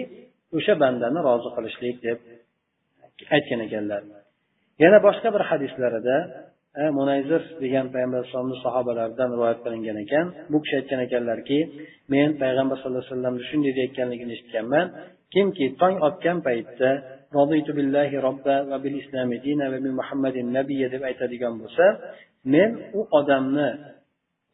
o'sha 0.57 0.75
bandani 0.83 1.21
rozi 1.29 1.49
qilishlik 1.57 1.97
deb 2.07 2.19
aytgan 3.37 3.61
ekanlar. 3.67 4.03
Yana 4.83 4.99
boshqa 5.07 5.29
bir 5.35 5.43
hadislarida 5.51 6.17
munayzir 6.99 7.43
degan 7.65 7.87
payg'ambar 7.95 8.19
alayhisalomni 8.21 8.59
sahobalaridan 8.67 9.29
rivoyat 9.35 9.59
qilingan 9.65 9.99
ekan. 10.05 10.27
Bu 10.53 10.59
kishi 10.63 10.75
aytgan 10.81 11.01
ekanlarki 11.07 11.59
men 12.15 12.29
payg'ambar 12.43 12.77
sallallohu 12.79 13.03
alayhi 13.05 13.15
vasallamni 13.15 13.43
shunday 13.51 13.73
deyayotganligini 13.79 14.33
eshitganman. 14.37 14.87
Kimki 15.35 15.67
tong 15.81 15.97
otgan 16.09 16.39
paytda 16.47 16.91
rozitu 17.37 17.71
billahi 17.79 18.17
robba 18.27 18.57
va 18.71 18.77
bil 18.85 18.97
islami 19.03 19.37
dina 19.47 19.67
va 19.73 19.79
bi 19.85 19.91
muhammadin 20.01 20.47
nabiya 20.59 20.89
deb 20.95 21.03
aytadigan 21.11 21.55
bo'lsa 21.63 21.85
men 22.55 22.71
u 22.99 23.01
odamni 23.19 23.69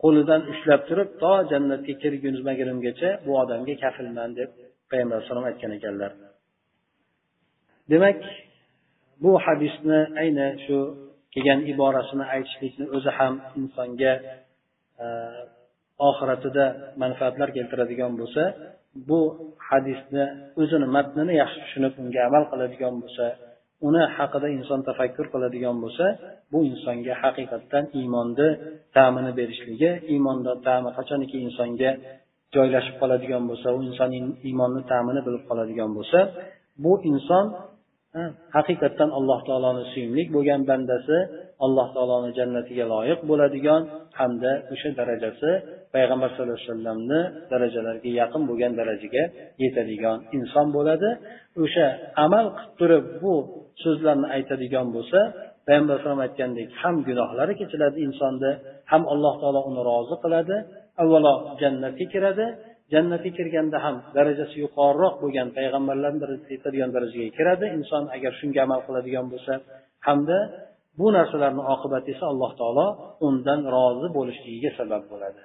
qo'lidan 0.03 0.41
ushlab 0.53 0.81
turib 0.89 1.09
to 1.23 1.33
jannatga 1.53 1.95
kirgunmagunimgacha 2.03 3.11
bu 3.27 3.33
odamga 3.43 3.75
kafilman 3.85 4.31
deb 4.41 4.51
payg'ambar 4.91 5.15
alayhissalom 5.17 5.47
aytgan 5.51 5.73
ekanlar. 5.79 6.13
Demak 7.93 8.21
bu 9.23 9.31
hadisni 9.45 10.01
ayni 10.23 10.49
shu 10.65 10.79
kelgan 11.35 11.61
iborasini 11.73 12.25
aytishlikni 12.35 12.85
o'zi 12.97 13.11
ham 13.19 13.35
insonga 13.61 14.13
e, 15.05 15.07
oxiratida 16.09 16.65
manfaatlar 17.03 17.49
keltiradigan 17.57 18.13
bo'lsa 18.21 18.43
bu 19.09 19.21
hadisni 19.69 20.25
o'zini 20.63 20.87
matnini 20.97 21.35
yaxshi 21.43 21.59
tushunib 21.65 21.95
unga 22.03 22.21
amal 22.29 22.45
qiladigan 22.53 22.95
bo'lsa 23.03 23.27
uni 23.89 24.03
haqida 24.17 24.49
inson 24.59 24.81
tafakkur 24.89 25.27
qiladigan 25.35 25.77
bo'lsa 25.85 26.07
bu 26.53 26.59
insonga 26.71 27.15
haqiqatdan 27.23 27.85
iymonni 28.01 28.49
ta'mini 28.97 29.33
berishligi 29.39 29.91
iymonni 30.13 30.53
ta'mi 30.67 30.91
qachoniki 30.99 31.37
insonga 31.47 31.91
joylashib 32.55 32.97
qoladigan 33.03 33.43
bo'lsa 33.51 33.69
u 33.77 33.79
inson 33.89 34.11
iymonni 34.49 34.83
ta'mini 34.93 35.21
bilib 35.27 35.43
qoladigan 35.51 35.91
bo'lsa 35.99 36.19
bu 36.85 36.93
inson 37.11 37.47
haqiqatdan 38.57 39.11
alloh 39.19 39.39
taoloni 39.49 39.85
suyumli 39.93 40.23
bo'lgan 40.35 40.61
bandasi 40.71 41.17
alloh 41.67 41.87
taoloni 41.97 42.31
jannatiga 42.39 42.85
loyiq 42.95 43.21
bo'ladigan 43.31 43.83
hamda 44.19 44.53
o'sha 44.73 44.91
darajasi 45.01 45.51
payg'ambar 45.95 46.29
sallallohu 46.31 46.59
alayhi 46.59 46.71
vasallamni 46.71 47.21
darajalariga 47.53 48.11
yaqin 48.21 48.43
bo'lgan 48.51 48.73
darajaga 48.81 49.25
yetadigan 49.63 50.19
inson 50.37 50.67
bo'ladi. 50.77 51.09
O'sha 51.65 51.87
amal 52.25 52.47
qilib 52.57 52.73
turib 52.81 53.05
bu 53.23 53.35
so'zlarni 53.83 54.29
aytadigan 54.37 54.87
bo'lsa 54.97 55.21
payg'ambar 55.67 55.95
alayhisalom 55.95 56.23
aytgandek 56.27 56.69
ham 56.83 56.95
gunohlari 57.09 57.53
kechiladi 57.61 57.99
insonni 58.07 58.53
ham 58.93 59.03
alloh 59.13 59.35
taolo 59.43 59.61
uni 59.71 59.81
rozi 59.91 60.17
qiladi 60.25 60.57
avvalo 61.03 61.35
jannatga 61.61 62.07
kiradi. 62.15 62.47
Jannatga 62.95 63.31
kirganda 63.39 63.79
ham 63.85 63.97
darajasi 64.17 64.57
yuqoriroq 64.65 65.15
bo'lgan 65.23 65.49
payg'ambarlarni 65.57 66.27
yetadigan 66.55 66.91
darajaga 66.97 67.31
kiradi. 67.39 67.67
Inson 67.77 68.05
agar 68.17 68.33
shunga 68.41 68.61
amal 68.67 68.81
qiladigan 68.87 69.27
bo'lsa 69.33 69.53
hamda 70.07 70.39
bu 70.99 71.07
narsalarni 71.17 71.63
oqibati 71.75 72.09
esa 72.15 72.25
alloh 72.33 72.51
taolo 72.61 72.87
undan 73.27 73.61
rozi 73.75 74.09
bo'lishligiga 74.17 74.71
sabab 74.79 75.03
bo'ladi. 75.13 75.41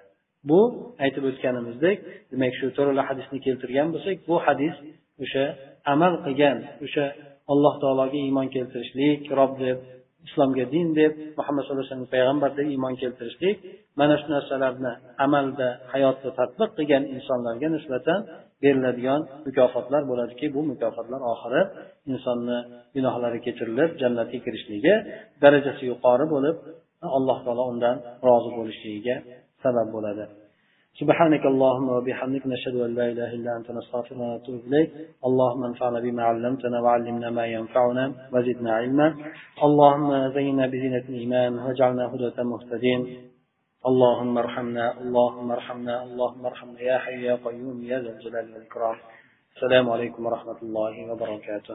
Bu 0.50 0.60
aytib 1.04 1.24
o'tganimizdek 1.30 1.98
demak 2.32 2.54
shu 2.60 2.66
to'rala 2.78 3.04
hadisni 3.10 3.40
keltirgan 3.46 3.88
bo'lsak 3.96 4.18
bu 4.30 4.36
hadis 4.46 4.76
o'sha 5.24 5.46
amal 5.94 6.14
qilgan 6.26 6.58
o'sha 6.86 7.06
alloh 7.54 7.74
taologa 7.84 8.18
iymon 8.28 8.48
keltirishlik 8.56 9.22
robbi 9.40 9.60
deb 9.68 9.78
islomga 10.28 10.66
din 10.74 10.88
deb 11.00 11.12
muhammad 11.40 11.62
sallallohu 11.64 11.86
alayhi 11.86 11.94
vasallam 11.94 12.14
payg'ambar 12.16 12.50
deb 12.58 12.68
iymon 12.74 12.94
keltirishlik 13.02 13.58
mana 14.00 14.16
shu 14.22 14.28
narsalarni 14.36 14.92
amalda 15.26 15.68
hayotda 15.94 16.30
tadbiq 16.40 16.70
qilgan 16.78 17.04
insonlarga 17.16 17.68
nisbatan 17.76 18.20
beriladigan 18.64 19.22
mukofotlar 19.48 20.02
bo'ladiki 20.12 20.46
bu 20.56 20.62
mukofotlar 20.72 21.22
oxiri 21.34 21.62
insonni 22.12 22.58
gunohlari 22.96 23.40
kechirilib 23.46 23.90
jannatga 24.02 24.40
kirishligi 24.46 24.94
darajasi 25.44 25.84
yuqori 25.92 26.26
bo'lib 26.34 26.56
alloh 27.18 27.38
taolo 27.46 27.64
undan 27.74 27.96
rozi 28.28 28.50
bo'lishligiga 28.58 29.16
sabab 29.64 29.88
bo'ladi. 29.96 30.26
سبحانك 30.94 31.46
اللهم 31.46 31.90
وبحمدك 31.90 32.48
نشهد 32.48 32.76
أن 32.76 32.96
لا 32.96 33.06
إله 33.12 33.30
إلا 33.34 33.58
أنت 33.58 33.72
نستغفرك 33.72 34.20
ونتوب 34.20 34.62
إليك. 34.68 34.90
اللهم 35.28 35.62
انفعنا 35.64 36.00
بما 36.00 36.24
علمتنا 36.24 36.78
وعلمنا 36.82 37.30
ما 37.30 37.46
ينفعنا 37.46 38.06
وزدنا 38.34 38.72
علما. 38.76 39.08
اللهم 39.64 40.10
زينا 40.38 40.68
بزينة 40.68 41.06
الإيمان 41.10 41.52
واجعلنا 41.60 42.04
هدى 42.14 42.44
مهتدين. 42.44 43.02
اللهم 43.90 44.38
ارحمنا 44.38 44.86
اللهم 45.02 45.52
ارحمنا 45.52 46.04
اللهم 46.04 46.46
ارحمنا. 46.46 46.80
يا 46.90 46.98
حي 46.98 47.24
يا 47.30 47.36
قيوم 47.46 47.78
يا 47.84 47.98
ذا 48.00 48.10
الجلال 48.14 48.46
والإكرام. 48.54 48.98
السلام 49.56 49.86
عليكم 49.90 50.22
ورحمة 50.26 50.60
الله 50.66 50.94
وبركاته. 51.12 51.72